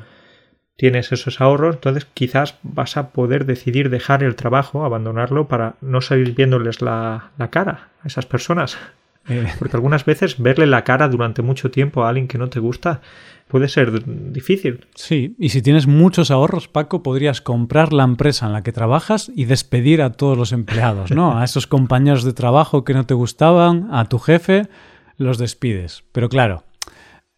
tienes 0.76 1.12
esos 1.12 1.40
ahorros, 1.40 1.74
entonces 1.74 2.06
quizás 2.14 2.56
vas 2.62 2.96
a 2.96 3.10
poder 3.10 3.44
decidir 3.44 3.90
dejar 3.90 4.22
el 4.22 4.36
trabajo, 4.36 4.84
abandonarlo 4.84 5.48
para 5.48 5.74
no 5.82 6.00
seguir 6.00 6.34
viéndoles 6.34 6.80
la, 6.80 7.32
la 7.36 7.50
cara 7.50 7.90
a 8.02 8.06
esas 8.06 8.24
personas. 8.24 8.78
Eh. 9.30 9.46
Porque 9.58 9.76
algunas 9.76 10.06
veces 10.06 10.40
verle 10.40 10.66
la 10.66 10.84
cara 10.84 11.06
durante 11.06 11.42
mucho 11.42 11.70
tiempo 11.70 12.02
a 12.02 12.08
alguien 12.08 12.28
que 12.28 12.38
no 12.38 12.48
te 12.48 12.60
gusta 12.60 13.02
puede 13.48 13.68
ser 13.68 14.04
difícil. 14.32 14.86
Sí, 14.94 15.34
y 15.38 15.48
si 15.48 15.62
tienes 15.62 15.86
muchos 15.86 16.30
ahorros, 16.30 16.68
Paco, 16.68 17.02
podrías 17.02 17.40
comprar 17.40 17.92
la 17.92 18.04
empresa 18.04 18.46
en 18.46 18.52
la 18.52 18.62
que 18.62 18.72
trabajas 18.72 19.30
y 19.34 19.46
despedir 19.46 20.02
a 20.02 20.12
todos 20.12 20.38
los 20.38 20.52
empleados, 20.52 21.10
¿no? 21.10 21.38
A 21.38 21.44
esos 21.44 21.66
compañeros 21.66 22.24
de 22.24 22.32
trabajo 22.32 22.84
que 22.84 22.94
no 22.94 23.06
te 23.06 23.14
gustaban, 23.14 23.88
a 23.90 24.08
tu 24.08 24.18
jefe, 24.18 24.68
los 25.16 25.38
despides. 25.38 26.04
Pero 26.12 26.28
claro, 26.28 26.64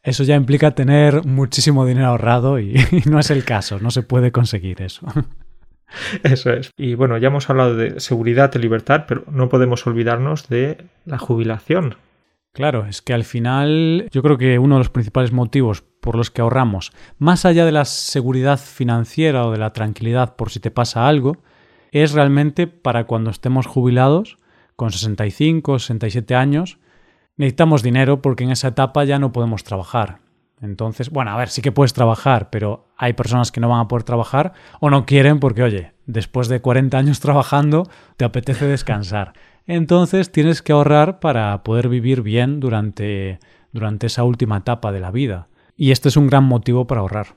eso 0.02 0.24
ya 0.24 0.34
implica 0.34 0.72
tener 0.72 1.24
muchísimo 1.24 1.84
dinero 1.84 2.08
ahorrado 2.08 2.58
y, 2.60 2.74
no 3.06 3.18
es 3.18 3.30
el 3.30 3.44
caso, 3.44 3.78
no 3.80 3.90
se 3.90 4.02
puede 4.02 4.32
conseguir 4.32 4.82
eso. 4.82 5.06
Eso 6.22 6.52
es. 6.52 6.70
Y 6.76 6.94
bueno, 6.94 7.18
ya 7.18 7.26
hemos 7.26 7.50
hablado 7.50 7.74
de 7.74 7.98
seguridad 7.98 8.52
y 8.54 8.60
libertad, 8.60 9.06
pero 9.08 9.24
no 9.28 9.48
podemos 9.48 9.84
olvidarnos 9.88 10.48
de 10.48 10.84
la 11.04 11.18
jubilación. 11.18 11.96
Claro, 12.52 12.86
es 12.86 13.02
que 13.02 13.12
al 13.12 13.24
final 13.24 14.08
yo 14.12 14.22
creo 14.22 14.38
que 14.38 14.60
uno 14.60 14.76
de 14.76 14.80
los 14.80 14.90
principales 14.90 15.32
motivos 15.32 15.82
por 15.82 16.14
los 16.14 16.30
que 16.30 16.42
ahorramos, 16.42 16.92
más 17.18 17.44
allá 17.44 17.64
de 17.64 17.72
la 17.72 17.84
seguridad 17.84 18.60
financiera 18.60 19.46
o 19.46 19.50
de 19.50 19.58
la 19.58 19.72
tranquilidad 19.72 20.36
por 20.36 20.50
si 20.50 20.60
te 20.60 20.70
pasa 20.70 21.08
algo, 21.08 21.38
es 21.90 22.12
realmente 22.12 22.68
para 22.68 23.04
cuando 23.04 23.30
estemos 23.30 23.66
jubilados, 23.66 24.38
con 24.76 24.92
65, 24.92 25.80
67 25.80 26.34
años, 26.36 26.78
necesitamos 27.40 27.82
dinero 27.82 28.20
porque 28.20 28.44
en 28.44 28.50
esa 28.50 28.68
etapa 28.68 29.02
ya 29.04 29.18
no 29.18 29.32
podemos 29.32 29.64
trabajar. 29.64 30.18
Entonces, 30.60 31.08
bueno, 31.08 31.30
a 31.30 31.38
ver, 31.38 31.48
sí 31.48 31.62
que 31.62 31.72
puedes 31.72 31.94
trabajar, 31.94 32.50
pero 32.50 32.88
hay 32.98 33.14
personas 33.14 33.50
que 33.50 33.60
no 33.60 33.68
van 33.70 33.80
a 33.80 33.88
poder 33.88 34.02
trabajar 34.02 34.52
o 34.78 34.90
no 34.90 35.06
quieren 35.06 35.40
porque, 35.40 35.62
oye, 35.62 35.92
después 36.04 36.48
de 36.48 36.60
40 36.60 36.98
años 36.98 37.18
trabajando, 37.20 37.88
te 38.18 38.26
apetece 38.26 38.66
descansar. 38.66 39.32
Entonces 39.66 40.30
tienes 40.30 40.60
que 40.60 40.72
ahorrar 40.72 41.18
para 41.18 41.62
poder 41.62 41.88
vivir 41.88 42.20
bien 42.20 42.60
durante, 42.60 43.38
durante 43.72 44.08
esa 44.08 44.22
última 44.22 44.58
etapa 44.58 44.92
de 44.92 45.00
la 45.00 45.10
vida. 45.10 45.48
Y 45.76 45.92
este 45.92 46.10
es 46.10 46.18
un 46.18 46.26
gran 46.26 46.44
motivo 46.44 46.86
para 46.86 47.00
ahorrar. 47.00 47.28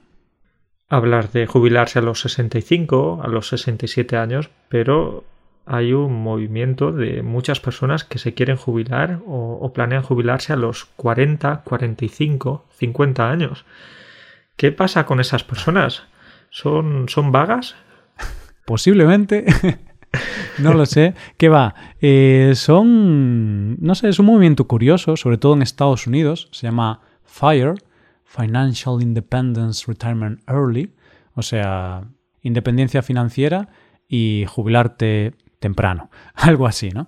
Hablar 0.90 1.32
de 1.32 1.48
jubilarse 1.48 2.00
a 2.00 2.02
los 2.02 2.20
65, 2.20 3.22
a 3.24 3.28
los 3.30 3.48
67 3.48 4.18
años, 4.18 4.50
pero 4.68 5.24
hay 5.66 5.94
un 5.94 6.22
movimiento 6.22 6.92
de 6.92 7.22
muchas 7.22 7.60
personas 7.60 8.04
que 8.04 8.20
se 8.20 8.34
quieren 8.34 8.58
jubilar 8.58 9.22
o, 9.26 9.72
planean 9.74 10.04
jubilarse 10.04 10.54
a 10.54 10.58
los 10.58 10.86
40, 10.86 11.62
45, 11.64 12.66
50 12.78 13.30
años. 13.30 13.66
¿Qué 14.58 14.72
pasa 14.72 15.06
con 15.06 15.20
esas 15.20 15.44
personas? 15.44 16.04
¿Son, 16.50 17.08
son 17.08 17.32
vagas? 17.32 17.76
Posiblemente. 18.66 19.46
no 20.60 20.74
lo 20.74 20.86
sé. 20.86 21.16
¿Qué 21.38 21.50
va? 21.50 21.76
Eh, 22.02 22.54
son, 22.56 23.78
no 23.82 23.96
sé, 23.96 24.10
es 24.10 24.20
un 24.20 24.28
movimiento 24.28 24.68
curioso, 24.68 25.16
sobre 25.16 25.38
todo 25.38 25.54
en 25.54 25.62
Estados 25.62 26.08
Unidos. 26.08 26.50
Se 26.52 26.68
llama 26.68 27.02
FIRE, 27.24 27.76
Financial 28.26 29.02
Independence 29.02 29.86
Retirement 29.88 30.42
Early, 30.48 30.94
o 31.36 31.42
sea, 31.42 32.04
independencia 32.42 33.02
financiera 33.02 33.70
y 34.08 34.46
jubilarte 34.48 35.34
temprano, 35.64 36.12
algo 36.36 36.68
así, 36.68 36.90
¿no? 36.90 37.08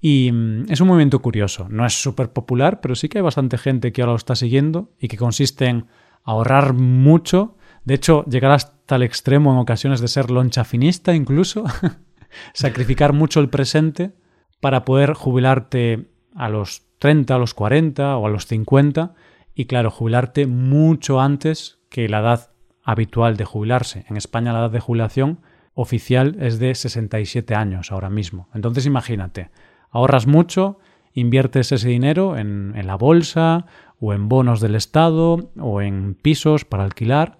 Y 0.00 0.30
mm, 0.30 0.70
es 0.70 0.80
un 0.80 0.88
movimiento 0.88 1.20
curioso, 1.20 1.66
no 1.70 1.86
es 1.86 1.94
súper 2.00 2.30
popular, 2.32 2.80
pero 2.80 2.94
sí 2.94 3.08
que 3.08 3.18
hay 3.18 3.22
bastante 3.22 3.56
gente 3.56 3.92
que 3.92 4.02
ahora 4.02 4.12
lo 4.12 4.18
está 4.18 4.36
siguiendo 4.36 4.92
y 5.00 5.08
que 5.08 5.16
consiste 5.16 5.66
en 5.66 5.86
ahorrar 6.22 6.74
mucho, 6.74 7.56
de 7.84 7.94
hecho, 7.94 8.24
llegar 8.26 8.52
hasta 8.52 8.96
el 8.96 9.02
extremo 9.02 9.52
en 9.52 9.58
ocasiones 9.58 10.00
de 10.00 10.08
ser 10.08 10.30
loncha 10.30 10.64
finista 10.64 11.14
incluso, 11.14 11.64
sacrificar 12.52 13.14
mucho 13.14 13.40
el 13.40 13.48
presente 13.48 14.12
para 14.60 14.84
poder 14.84 15.14
jubilarte 15.14 16.10
a 16.34 16.50
los 16.50 16.82
30, 16.98 17.34
a 17.34 17.38
los 17.38 17.54
40 17.54 18.16
o 18.18 18.26
a 18.26 18.30
los 18.30 18.46
50 18.46 19.14
y 19.54 19.64
claro, 19.64 19.90
jubilarte 19.90 20.46
mucho 20.46 21.20
antes 21.20 21.78
que 21.88 22.08
la 22.08 22.20
edad 22.20 22.50
habitual 22.84 23.36
de 23.36 23.46
jubilarse. 23.46 24.04
En 24.08 24.16
España 24.16 24.52
la 24.52 24.60
edad 24.60 24.70
de 24.70 24.80
jubilación 24.80 25.40
oficial 25.76 26.36
es 26.40 26.58
de 26.58 26.74
67 26.74 27.54
años 27.54 27.92
ahora 27.92 28.10
mismo. 28.10 28.48
Entonces 28.54 28.86
imagínate, 28.86 29.50
ahorras 29.90 30.26
mucho, 30.26 30.80
inviertes 31.12 31.70
ese 31.70 31.88
dinero 31.88 32.36
en, 32.36 32.72
en 32.74 32.86
la 32.88 32.96
bolsa 32.96 33.66
o 34.00 34.12
en 34.12 34.28
bonos 34.28 34.60
del 34.60 34.74
Estado 34.74 35.52
o 35.60 35.80
en 35.82 36.14
pisos 36.14 36.64
para 36.64 36.82
alquilar 36.82 37.38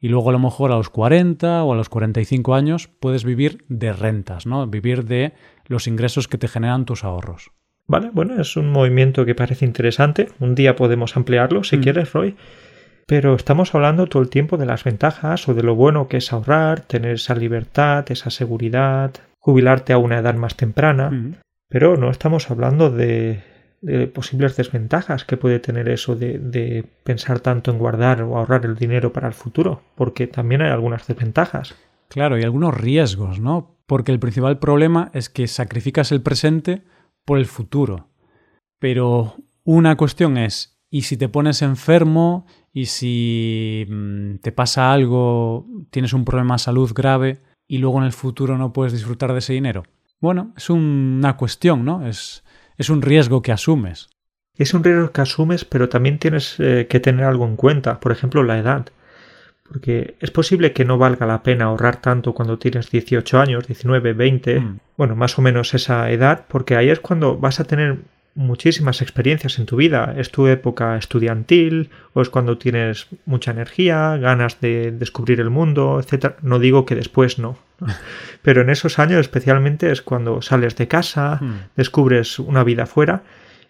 y 0.00 0.08
luego 0.08 0.30
a 0.30 0.32
lo 0.32 0.38
mejor 0.38 0.72
a 0.72 0.76
los 0.76 0.90
40 0.90 1.64
o 1.64 1.72
a 1.72 1.76
los 1.76 1.88
45 1.88 2.54
años 2.54 2.88
puedes 2.88 3.24
vivir 3.24 3.64
de 3.68 3.92
rentas, 3.92 4.46
¿no? 4.46 4.66
Vivir 4.66 5.04
de 5.04 5.34
los 5.66 5.86
ingresos 5.86 6.28
que 6.28 6.38
te 6.38 6.48
generan 6.48 6.84
tus 6.84 7.04
ahorros. 7.04 7.52
Vale, 7.86 8.10
bueno, 8.12 8.40
es 8.40 8.56
un 8.56 8.70
movimiento 8.70 9.24
que 9.24 9.34
parece 9.34 9.64
interesante. 9.64 10.28
Un 10.40 10.54
día 10.54 10.76
podemos 10.76 11.16
ampliarlo 11.16 11.64
si 11.64 11.78
mm. 11.78 11.80
quieres, 11.80 12.12
Roy. 12.12 12.36
Pero 13.08 13.34
estamos 13.34 13.74
hablando 13.74 14.06
todo 14.06 14.22
el 14.22 14.30
tiempo 14.30 14.56
de 14.56 14.66
las 14.66 14.84
ventajas 14.84 15.48
o 15.48 15.54
de 15.54 15.64
lo 15.64 15.74
bueno 15.74 16.06
que 16.06 16.18
es 16.18 16.32
ahorrar, 16.32 16.82
tener 16.82 17.14
esa 17.14 17.34
libertad, 17.34 18.04
esa 18.12 18.30
seguridad, 18.30 19.12
jubilarte 19.40 19.92
a 19.92 19.98
una 19.98 20.18
edad 20.18 20.34
más 20.34 20.56
temprana. 20.56 21.10
Mm. 21.10 21.34
Pero 21.68 21.96
no 21.96 22.10
estamos 22.10 22.50
hablando 22.50 22.90
de 22.90 23.42
de 23.80 24.06
posibles 24.08 24.56
desventajas 24.56 25.24
que 25.24 25.36
puede 25.36 25.60
tener 25.60 25.88
eso 25.88 26.16
de, 26.16 26.84
pensar 27.04 27.40
tanto 27.40 27.70
en 27.70 27.78
guardar 27.78 28.22
o 28.22 28.36
ahorrar 28.36 28.64
el 28.64 28.76
dinero 28.76 29.12
para 29.12 29.28
el 29.28 29.34
futuro, 29.34 29.82
porque 29.94 30.26
también 30.26 30.62
hay 30.62 30.70
algunas 30.70 31.06
desventajas. 31.06 31.74
Claro, 32.08 32.38
y 32.38 32.42
algunos 32.42 32.74
riesgos, 32.74 33.40
¿no? 33.40 33.76
Porque 33.86 34.12
el 34.12 34.18
principal 34.18 34.58
problema 34.58 35.10
es 35.14 35.28
que 35.28 35.46
sacrificas 35.46 36.12
el 36.12 36.22
presente 36.22 36.82
por 37.24 37.38
el 37.38 37.46
futuro. 37.46 38.08
Pero 38.78 39.36
una 39.64 39.96
cuestión 39.96 40.38
es, 40.38 40.77
¿y 40.90 41.02
si 41.02 41.16
te 41.16 41.28
pones 41.28 41.62
enfermo? 41.62 42.46
¿Y 42.72 42.86
si 42.86 43.86
mm, 43.88 44.36
te 44.36 44.52
pasa 44.52 44.92
algo, 44.92 45.66
tienes 45.90 46.12
un 46.12 46.24
problema 46.24 46.54
de 46.54 46.60
salud 46.60 46.92
grave 46.94 47.40
y 47.66 47.78
luego 47.78 47.98
en 47.98 48.04
el 48.04 48.12
futuro 48.12 48.56
no 48.56 48.72
puedes 48.72 48.92
disfrutar 48.92 49.32
de 49.32 49.40
ese 49.40 49.52
dinero? 49.52 49.84
Bueno, 50.20 50.52
es 50.56 50.70
una 50.70 51.36
cuestión, 51.36 51.84
¿no? 51.84 52.06
Es, 52.06 52.44
es 52.76 52.90
un 52.90 53.02
riesgo 53.02 53.42
que 53.42 53.52
asumes. 53.52 54.08
Es 54.56 54.74
un 54.74 54.82
riesgo 54.82 55.12
que 55.12 55.20
asumes, 55.20 55.64
pero 55.64 55.88
también 55.88 56.18
tienes 56.18 56.56
eh, 56.58 56.86
que 56.90 56.98
tener 57.00 57.24
algo 57.24 57.46
en 57.46 57.56
cuenta, 57.56 58.00
por 58.00 58.10
ejemplo, 58.10 58.42
la 58.42 58.58
edad. 58.58 58.86
Porque 59.62 60.16
es 60.20 60.30
posible 60.30 60.72
que 60.72 60.84
no 60.84 60.98
valga 60.98 61.26
la 61.26 61.42
pena 61.42 61.66
ahorrar 61.66 62.00
tanto 62.00 62.34
cuando 62.34 62.58
tienes 62.58 62.90
18 62.90 63.38
años, 63.38 63.66
19, 63.66 64.14
20, 64.14 64.60
mm. 64.60 64.78
bueno, 64.96 65.14
más 65.14 65.38
o 65.38 65.42
menos 65.42 65.74
esa 65.74 66.10
edad, 66.10 66.46
porque 66.48 66.74
ahí 66.74 66.88
es 66.88 67.00
cuando 67.00 67.36
vas 67.36 67.60
a 67.60 67.64
tener 67.64 67.98
muchísimas 68.38 69.02
experiencias 69.02 69.58
en 69.58 69.66
tu 69.66 69.76
vida. 69.76 70.14
Es 70.16 70.30
tu 70.30 70.46
época 70.46 70.96
estudiantil, 70.96 71.90
o 72.14 72.22
es 72.22 72.30
cuando 72.30 72.56
tienes 72.56 73.08
mucha 73.26 73.50
energía, 73.50 74.16
ganas 74.16 74.60
de 74.60 74.92
descubrir 74.92 75.40
el 75.40 75.50
mundo, 75.50 76.00
etc. 76.00 76.36
No 76.42 76.58
digo 76.58 76.86
que 76.86 76.94
después 76.94 77.38
no, 77.38 77.58
Pero 78.42 78.62
en 78.62 78.70
esos 78.70 78.98
años 78.98 79.20
especialmente 79.20 79.90
es 79.90 80.02
cuando 80.02 80.42
sales 80.42 80.76
de 80.76 80.88
casa, 80.88 81.38
Hmm. 81.40 81.68
descubres 81.76 82.38
una 82.38 82.64
vida 82.64 82.86
fuera 82.86 83.22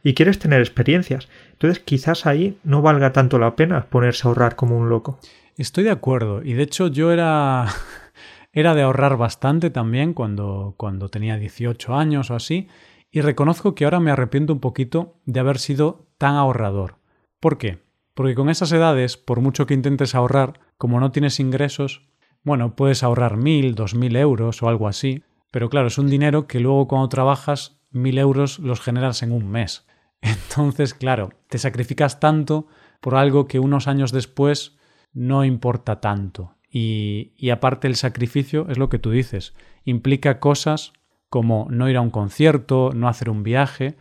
y 0.04 0.14
quieres 0.14 0.38
tener 0.38 0.60
experiencias. 0.60 1.28
Entonces 1.52 1.80
quizás 1.80 2.26
ahí 2.26 2.58
no 2.64 2.82
valga 2.82 3.12
tanto 3.12 3.38
la 3.38 3.56
pena 3.56 3.86
ponerse 3.86 4.26
a 4.26 4.28
ahorrar 4.28 4.54
como 4.56 4.78
un 4.78 4.88
loco. 4.88 5.18
Estoy 5.56 5.84
de 5.84 5.90
acuerdo. 5.90 6.42
Y 6.42 6.52
de 6.52 6.62
hecho 6.62 6.86
yo 6.88 7.10
era, 7.10 7.66
era 8.52 8.74
de 8.74 8.82
ahorrar 8.82 9.16
bastante 9.16 9.70
también 9.70 10.14
cuando, 10.14 10.74
cuando 10.76 11.08
tenía 11.08 11.36
18 11.36 11.94
años 11.94 12.30
o 12.30 12.34
así. 12.34 12.68
Y 13.10 13.20
reconozco 13.22 13.74
que 13.74 13.84
ahora 13.84 14.00
me 14.00 14.10
arrepiento 14.10 14.52
un 14.52 14.60
poquito 14.60 15.20
de 15.24 15.40
haber 15.40 15.58
sido 15.58 16.08
tan 16.18 16.34
ahorrador. 16.34 16.98
¿Por 17.40 17.58
qué? 17.58 17.82
Porque 18.14 18.34
con 18.34 18.50
esas 18.50 18.72
edades, 18.72 19.16
por 19.16 19.40
mucho 19.40 19.66
que 19.66 19.74
intentes 19.74 20.14
ahorrar, 20.14 20.60
como 20.76 21.00
no 21.00 21.12
tienes 21.12 21.40
ingresos, 21.40 22.08
bueno, 22.42 22.76
puedes 22.76 23.02
ahorrar 23.02 23.36
mil, 23.36 23.74
dos 23.74 23.94
mil 23.94 24.16
euros 24.16 24.62
o 24.62 24.68
algo 24.68 24.88
así. 24.88 25.22
Pero 25.50 25.70
claro, 25.70 25.88
es 25.88 25.98
un 25.98 26.08
dinero 26.08 26.46
que 26.46 26.60
luego 26.60 26.88
cuando 26.88 27.08
trabajas, 27.08 27.80
mil 27.90 28.18
euros 28.18 28.58
los 28.58 28.80
generas 28.80 29.22
en 29.22 29.32
un 29.32 29.48
mes. 29.50 29.86
Entonces, 30.20 30.94
claro, 30.94 31.30
te 31.48 31.58
sacrificas 31.58 32.20
tanto 32.20 32.66
por 33.00 33.14
algo 33.14 33.46
que 33.46 33.58
unos 33.58 33.86
años 33.86 34.12
después 34.12 34.76
no 35.12 35.44
importa 35.44 36.00
tanto. 36.00 36.56
Y, 36.70 37.32
y, 37.38 37.48
aparte 37.48 37.86
el 37.86 37.96
sacrificio 37.96 38.66
es 38.68 38.76
lo 38.76 38.90
que 38.90 38.98
tú 38.98 39.10
dices, 39.10 39.54
implica 39.84 40.38
cosas 40.38 40.92
como 41.30 41.66
no 41.70 41.88
ir 41.88 41.96
a 41.96 42.00
un 42.00 42.10
concierto, 42.10 42.92
no 42.94 43.08
hacer 43.08 43.30
un 43.30 43.42
viaje, 43.42 43.96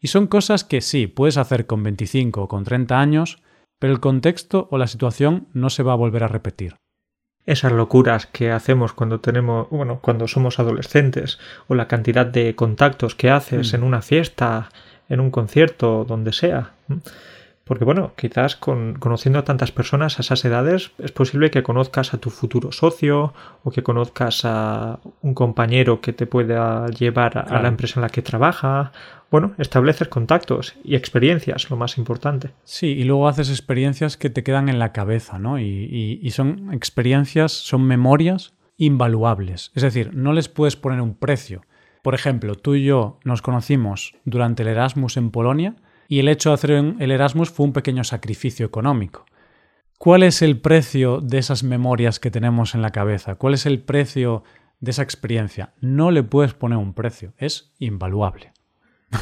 y 0.00 0.08
son 0.08 0.26
cosas 0.26 0.64
que 0.64 0.80
sí, 0.80 1.06
puedes 1.06 1.36
hacer 1.36 1.66
con 1.66 1.82
25 1.82 2.42
o 2.42 2.48
con 2.48 2.64
30 2.64 2.98
años, 2.98 3.42
pero 3.78 3.92
el 3.92 4.00
contexto 4.00 4.68
o 4.70 4.78
la 4.78 4.86
situación 4.86 5.48
no 5.52 5.70
se 5.70 5.82
va 5.82 5.92
a 5.92 5.96
volver 5.96 6.24
a 6.24 6.28
repetir. 6.28 6.76
Esas 7.46 7.72
locuras 7.72 8.26
que 8.26 8.50
hacemos 8.50 8.92
cuando 8.92 9.20
tenemos, 9.20 9.68
bueno, 9.70 10.00
cuando 10.02 10.28
somos 10.28 10.58
adolescentes, 10.58 11.38
o 11.68 11.74
la 11.74 11.88
cantidad 11.88 12.26
de 12.26 12.54
contactos 12.54 13.14
que 13.14 13.30
haces 13.30 13.72
Mm. 13.72 13.76
en 13.76 13.82
una 13.82 14.02
fiesta, 14.02 14.68
en 15.08 15.20
un 15.20 15.30
concierto, 15.30 16.04
donde 16.06 16.32
sea. 16.32 16.74
Porque 17.70 17.84
bueno, 17.84 18.14
quizás 18.16 18.56
con, 18.56 18.94
conociendo 18.98 19.38
a 19.38 19.44
tantas 19.44 19.70
personas 19.70 20.18
a 20.18 20.22
esas 20.22 20.44
edades 20.44 20.90
es 20.98 21.12
posible 21.12 21.52
que 21.52 21.62
conozcas 21.62 22.12
a 22.14 22.18
tu 22.18 22.28
futuro 22.30 22.72
socio 22.72 23.32
o 23.62 23.70
que 23.70 23.84
conozcas 23.84 24.44
a 24.44 24.98
un 25.22 25.34
compañero 25.34 26.00
que 26.00 26.12
te 26.12 26.26
pueda 26.26 26.88
llevar 26.88 27.38
a, 27.38 27.62
la 27.62 27.68
empresa 27.68 28.00
en 28.00 28.02
la 28.02 28.08
que 28.08 28.22
trabaja. 28.22 28.90
Bueno, 29.30 29.52
estableces 29.56 30.08
contactos 30.08 30.74
y 30.82 30.96
experiencias, 30.96 31.70
lo 31.70 31.76
más 31.76 31.96
importante. 31.96 32.50
Sí, 32.64 32.88
y 32.88 33.04
luego 33.04 33.28
haces 33.28 33.50
experiencias 33.50 34.16
que 34.16 34.30
te 34.30 34.42
quedan 34.42 34.68
en 34.68 34.80
la 34.80 34.90
cabeza, 34.92 35.38
¿no? 35.38 35.60
Y, 35.60 35.62
y- 35.62 36.18
y 36.20 36.30
son 36.32 36.74
experiencias, 36.74 37.52
son 37.52 37.84
memorias 37.84 38.52
invaluables. 38.78 39.70
Es 39.76 39.84
decir, 39.84 40.10
no 40.12 40.32
les 40.32 40.48
puedes 40.48 40.74
poner 40.74 41.00
un 41.00 41.14
precio. 41.14 41.62
Por 42.02 42.16
ejemplo, 42.16 42.56
tú 42.56 42.74
y 42.74 42.82
yo 42.82 43.20
nos 43.22 43.42
conocimos 43.42 44.16
durante 44.24 44.64
el 44.64 44.70
Erasmus 44.70 45.16
en 45.16 45.30
Polonia 45.30 45.76
y 46.10 46.18
el 46.18 46.26
hecho 46.26 46.50
de 46.50 46.54
hacer 46.54 46.70
el 46.72 47.10
Erasmus 47.12 47.50
fue 47.50 47.66
un 47.66 47.72
pequeño 47.72 48.02
sacrificio 48.02 48.66
económico. 48.66 49.24
¿Cuál 49.96 50.24
es 50.24 50.42
el 50.42 50.58
precio 50.60 51.20
de 51.20 51.38
esas 51.38 51.62
memorias 51.62 52.18
que 52.18 52.32
tenemos 52.32 52.74
en 52.74 52.82
la 52.82 52.90
cabeza? 52.90 53.36
¿Cuál 53.36 53.54
es 53.54 53.64
el 53.64 53.78
precio 53.78 54.42
de 54.80 54.90
esa 54.90 55.02
experiencia? 55.04 55.72
No 55.80 56.10
le 56.10 56.24
puedes 56.24 56.52
poner 56.52 56.78
un 56.78 56.94
precio, 56.94 57.32
es 57.38 57.72
invaluable. 57.78 58.52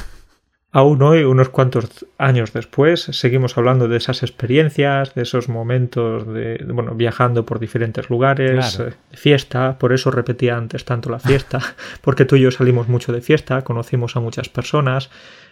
Aún 0.73 1.03
hoy, 1.03 1.25
unos 1.25 1.51
cuantos 1.51 2.07
años 2.17 2.55
después, 2.55 3.03
seguimos 3.03 3.59
hablando 3.59 3.87
de 3.87 3.99
esas 3.99 4.23
experiencias, 4.23 5.15
de 5.15 5.23
esos 5.23 5.51
momentos 5.51 6.27
de, 6.27 6.65
bueno, 6.73 6.95
viajando 6.95 7.45
por 7.45 7.59
diferentes 7.59 8.09
lugares, 8.09 8.77
Claro. 8.77 8.91
eh, 8.93 8.95
fiesta, 9.13 9.79
por 9.79 9.93
eso 9.93 10.11
repetía 10.11 10.57
antes 10.57 10.87
tanto 10.87 11.11
la 11.11 11.19
fiesta, 11.19 11.59
porque 12.01 12.25
tú 12.25 12.37
y 12.37 12.41
yo 12.41 12.51
salimos 12.51 12.89
mucho 12.89 13.13
de 13.13 13.21
fiesta, 13.21 13.61
conocimos 13.63 14.17
a 14.17 14.21
muchas 14.21 14.49
personas, 14.49 15.11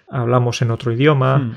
hablamos 0.08 0.62
en 0.62 0.70
otro 0.70 0.92
idioma. 0.92 1.38
Hmm. 1.38 1.52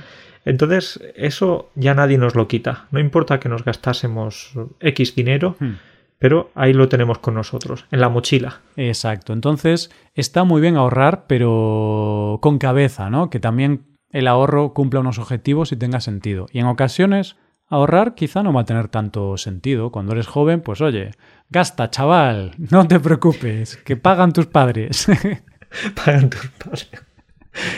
Entonces, 0.46 1.00
eso 1.16 1.70
ya 1.76 1.94
nadie 1.94 2.18
nos 2.18 2.36
lo 2.36 2.48
quita. 2.48 2.88
No 2.92 3.00
importa 3.00 3.40
que 3.40 3.50
nos 3.50 3.64
gastásemos 3.64 4.54
X 4.80 5.14
dinero, 5.16 5.56
Hmm. 5.60 5.74
pero 6.18 6.50
ahí 6.56 6.74
lo 6.74 6.90
tenemos 6.90 7.20
con 7.20 7.34
nosotros, 7.36 7.86
en 7.92 8.00
la 8.02 8.10
mochila. 8.10 8.62
Exacto. 8.76 9.34
Entonces, 9.34 9.92
está 10.16 10.44
muy 10.44 10.62
bien 10.62 10.78
ahorrar, 10.78 11.26
pero 11.28 12.40
con 12.42 12.58
cabeza, 12.58 13.10
¿no? 13.10 13.30
Que 13.30 13.40
también 13.40 13.86
el 14.12 14.28
ahorro 14.28 14.74
cumpla 14.74 15.02
unos 15.02 15.20
objetivos 15.20 15.72
y 15.72 15.76
tenga 15.76 16.00
sentido. 16.00 16.48
Y 16.52 16.60
en 16.60 16.66
ocasiones, 16.66 17.36
ahorrar 17.68 18.16
quizá 18.16 18.42
no 18.42 18.52
va 18.54 18.62
a 18.62 18.66
tener 18.66 18.88
tanto 18.88 19.38
sentido. 19.38 19.92
Cuando 19.92 20.14
eres 20.14 20.26
joven, 20.28 20.62
pues 20.62 20.82
oye, 20.82 21.12
gasta, 21.50 21.92
chaval, 21.92 22.54
no 22.58 22.88
te 22.88 23.00
preocupes, 23.00 23.78
que 23.78 23.98
pagan 23.98 24.34
tus 24.34 24.48
padres. 24.48 25.08
pagan 26.06 26.30
tus 26.30 26.48
padres. 26.48 26.90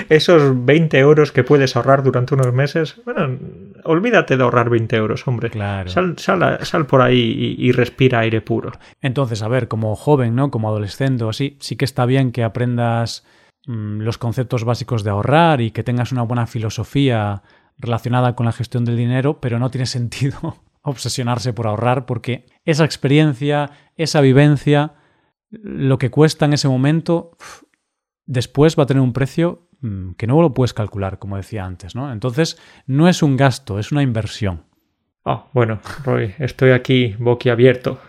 Esos 0.10 0.66
20 0.66 0.98
euros 1.00 1.32
que 1.32 1.44
puedes 1.44 1.76
ahorrar 1.76 2.04
durante 2.04 2.34
unos 2.34 2.54
meses, 2.54 3.02
bueno, 3.06 3.38
olvídate 3.84 4.38
de 4.38 4.44
ahorrar 4.44 4.70
20 4.70 4.96
euros, 4.96 5.28
hombre. 5.28 5.50
Claro. 5.50 5.90
Sal, 5.90 6.16
sal, 6.18 6.86
por 6.86 7.02
ahí 7.02 7.56
y, 7.60 7.68
y 7.68 7.72
respira 7.72 8.20
aire 8.20 8.42
puro. 8.42 8.72
Entonces, 9.02 9.42
a 9.42 9.48
ver, 9.48 9.68
como 9.68 9.96
joven, 9.96 10.36
¿no? 10.36 10.52
Como 10.52 10.70
adolescente 10.70 11.24
o 11.24 11.30
así, 11.30 11.58
sí 11.60 11.76
que 11.76 11.86
está 11.86 12.06
bien 12.06 12.32
que 12.32 12.44
aprendas 12.44 13.26
mm, 13.68 14.02
los 14.02 14.18
conceptos 14.18 14.64
básicos 14.64 15.04
de 15.04 15.12
ahorrar 15.12 15.62
y 15.62 15.72
que 15.72 15.84
tengas 15.84 16.12
una 16.12 16.24
buena 16.24 16.48
filosofía 16.48 17.44
relacionada 17.78 18.36
con 18.36 18.46
la 18.46 18.52
gestión 18.52 18.86
del 18.86 18.98
dinero, 18.98 19.40
pero 19.40 19.60
no 19.60 19.72
tiene 19.72 19.86
sentido 19.88 20.58
obsesionarse 20.84 21.54
por 21.54 21.68
ahorrar 21.68 22.06
porque 22.06 22.46
esa 22.66 22.86
experiencia, 22.86 23.72
esa 23.96 24.22
vivencia, 24.22 24.96
lo 25.50 25.98
que 25.98 26.10
cuesta 26.10 26.46
en 26.46 26.54
ese 26.54 26.68
momento, 26.68 27.38
después 28.26 28.78
va 28.78 28.84
a 28.84 28.86
tener 28.88 29.02
un 29.02 29.14
precio 29.14 29.68
mm, 29.82 30.12
que 30.14 30.28
no 30.28 30.42
lo 30.42 30.54
puedes 30.54 30.74
calcular, 30.74 31.20
como 31.20 31.38
decía 31.38 31.66
antes, 31.66 31.96
¿no? 31.96 32.12
Entonces, 32.12 32.58
no 32.88 33.08
es 33.08 33.22
un 33.24 33.38
gasto, 33.38 33.80
es 33.80 33.92
una 33.92 34.02
inversión. 34.04 34.64
Oh, 35.24 35.48
bueno, 35.54 35.80
Roy, 36.04 36.34
estoy 36.40 36.72
aquí 36.72 37.16
boquiabierto. 37.20 38.00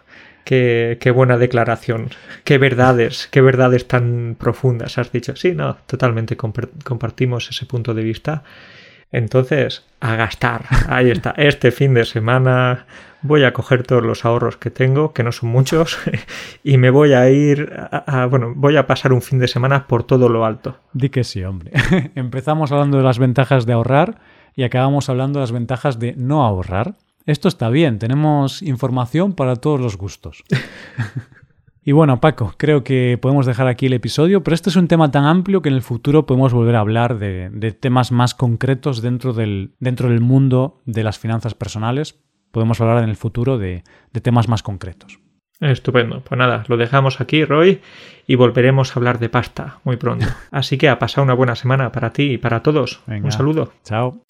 Qué, 0.44 0.98
qué 1.00 1.10
buena 1.12 1.38
declaración. 1.38 2.08
Qué 2.42 2.58
verdades, 2.58 3.28
qué 3.30 3.40
verdades 3.40 3.86
tan 3.86 4.36
profundas 4.38 4.98
has 4.98 5.12
dicho. 5.12 5.36
Sí, 5.36 5.52
no, 5.52 5.76
totalmente 5.86 6.36
compar- 6.36 6.70
compartimos 6.84 7.48
ese 7.48 7.64
punto 7.66 7.94
de 7.94 8.02
vista. 8.02 8.42
Entonces, 9.12 9.84
a 10.00 10.16
gastar. 10.16 10.64
Ahí 10.88 11.10
está. 11.10 11.34
Este 11.36 11.70
fin 11.70 11.94
de 11.94 12.04
semana 12.04 12.86
voy 13.22 13.44
a 13.44 13.52
coger 13.52 13.84
todos 13.84 14.02
los 14.02 14.24
ahorros 14.24 14.56
que 14.56 14.70
tengo, 14.70 15.12
que 15.12 15.22
no 15.22 15.32
son 15.32 15.50
muchos, 15.50 15.98
y 16.64 16.76
me 16.76 16.90
voy 16.90 17.12
a 17.12 17.30
ir 17.30 17.72
a, 17.90 18.26
bueno, 18.26 18.52
voy 18.54 18.76
a 18.76 18.86
pasar 18.86 19.12
un 19.12 19.22
fin 19.22 19.38
de 19.38 19.48
semana 19.48 19.86
por 19.86 20.04
todo 20.04 20.28
lo 20.28 20.44
alto. 20.44 20.76
Di 20.92 21.08
que 21.08 21.24
sí, 21.24 21.44
hombre. 21.44 21.70
Empezamos 22.14 22.72
hablando 22.72 22.98
de 22.98 23.04
las 23.04 23.18
ventajas 23.18 23.66
de 23.66 23.72
ahorrar 23.72 24.18
y 24.56 24.64
acabamos 24.64 25.08
hablando 25.08 25.38
de 25.38 25.44
las 25.44 25.52
ventajas 25.52 25.98
de 25.98 26.14
no 26.16 26.44
ahorrar. 26.44 26.94
Esto 27.24 27.46
está 27.46 27.68
bien, 27.68 28.00
tenemos 28.00 28.62
información 28.62 29.34
para 29.34 29.56
todos 29.56 29.80
los 29.80 29.96
gustos. 29.96 30.42
Y 31.84 31.92
bueno, 31.92 32.20
Paco, 32.20 32.54
creo 32.56 32.84
que 32.84 33.18
podemos 33.20 33.44
dejar 33.44 33.66
aquí 33.66 33.86
el 33.86 33.92
episodio, 33.92 34.44
pero 34.44 34.54
este 34.54 34.70
es 34.70 34.76
un 34.76 34.86
tema 34.86 35.10
tan 35.10 35.24
amplio 35.24 35.62
que 35.62 35.68
en 35.68 35.74
el 35.74 35.82
futuro 35.82 36.26
podemos 36.26 36.52
volver 36.52 36.76
a 36.76 36.80
hablar 36.80 37.18
de, 37.18 37.50
de 37.50 37.72
temas 37.72 38.12
más 38.12 38.34
concretos 38.34 39.02
dentro 39.02 39.32
del, 39.32 39.72
dentro 39.80 40.08
del 40.08 40.20
mundo 40.20 40.80
de 40.86 41.02
las 41.02 41.18
finanzas 41.18 41.54
personales. 41.54 42.20
Podemos 42.52 42.80
hablar 42.80 43.02
en 43.02 43.08
el 43.08 43.16
futuro 43.16 43.58
de, 43.58 43.82
de 44.12 44.20
temas 44.20 44.48
más 44.48 44.62
concretos. 44.62 45.18
Estupendo. 45.58 46.20
Pues 46.20 46.38
nada, 46.38 46.64
lo 46.68 46.76
dejamos 46.76 47.20
aquí, 47.20 47.44
Roy, 47.44 47.80
y 48.26 48.34
volveremos 48.34 48.94
a 48.94 49.00
hablar 49.00 49.18
de 49.18 49.28
pasta 49.28 49.78
muy 49.84 49.96
pronto. 49.96 50.26
Así 50.50 50.76
que 50.76 50.88
ha 50.88 50.98
pasado 50.98 51.24
una 51.24 51.34
buena 51.34 51.54
semana 51.54 51.92
para 51.92 52.12
ti 52.12 52.32
y 52.32 52.38
para 52.38 52.62
todos. 52.62 53.00
Venga. 53.06 53.26
Un 53.26 53.32
saludo. 53.32 53.72
Chao. 53.84 54.22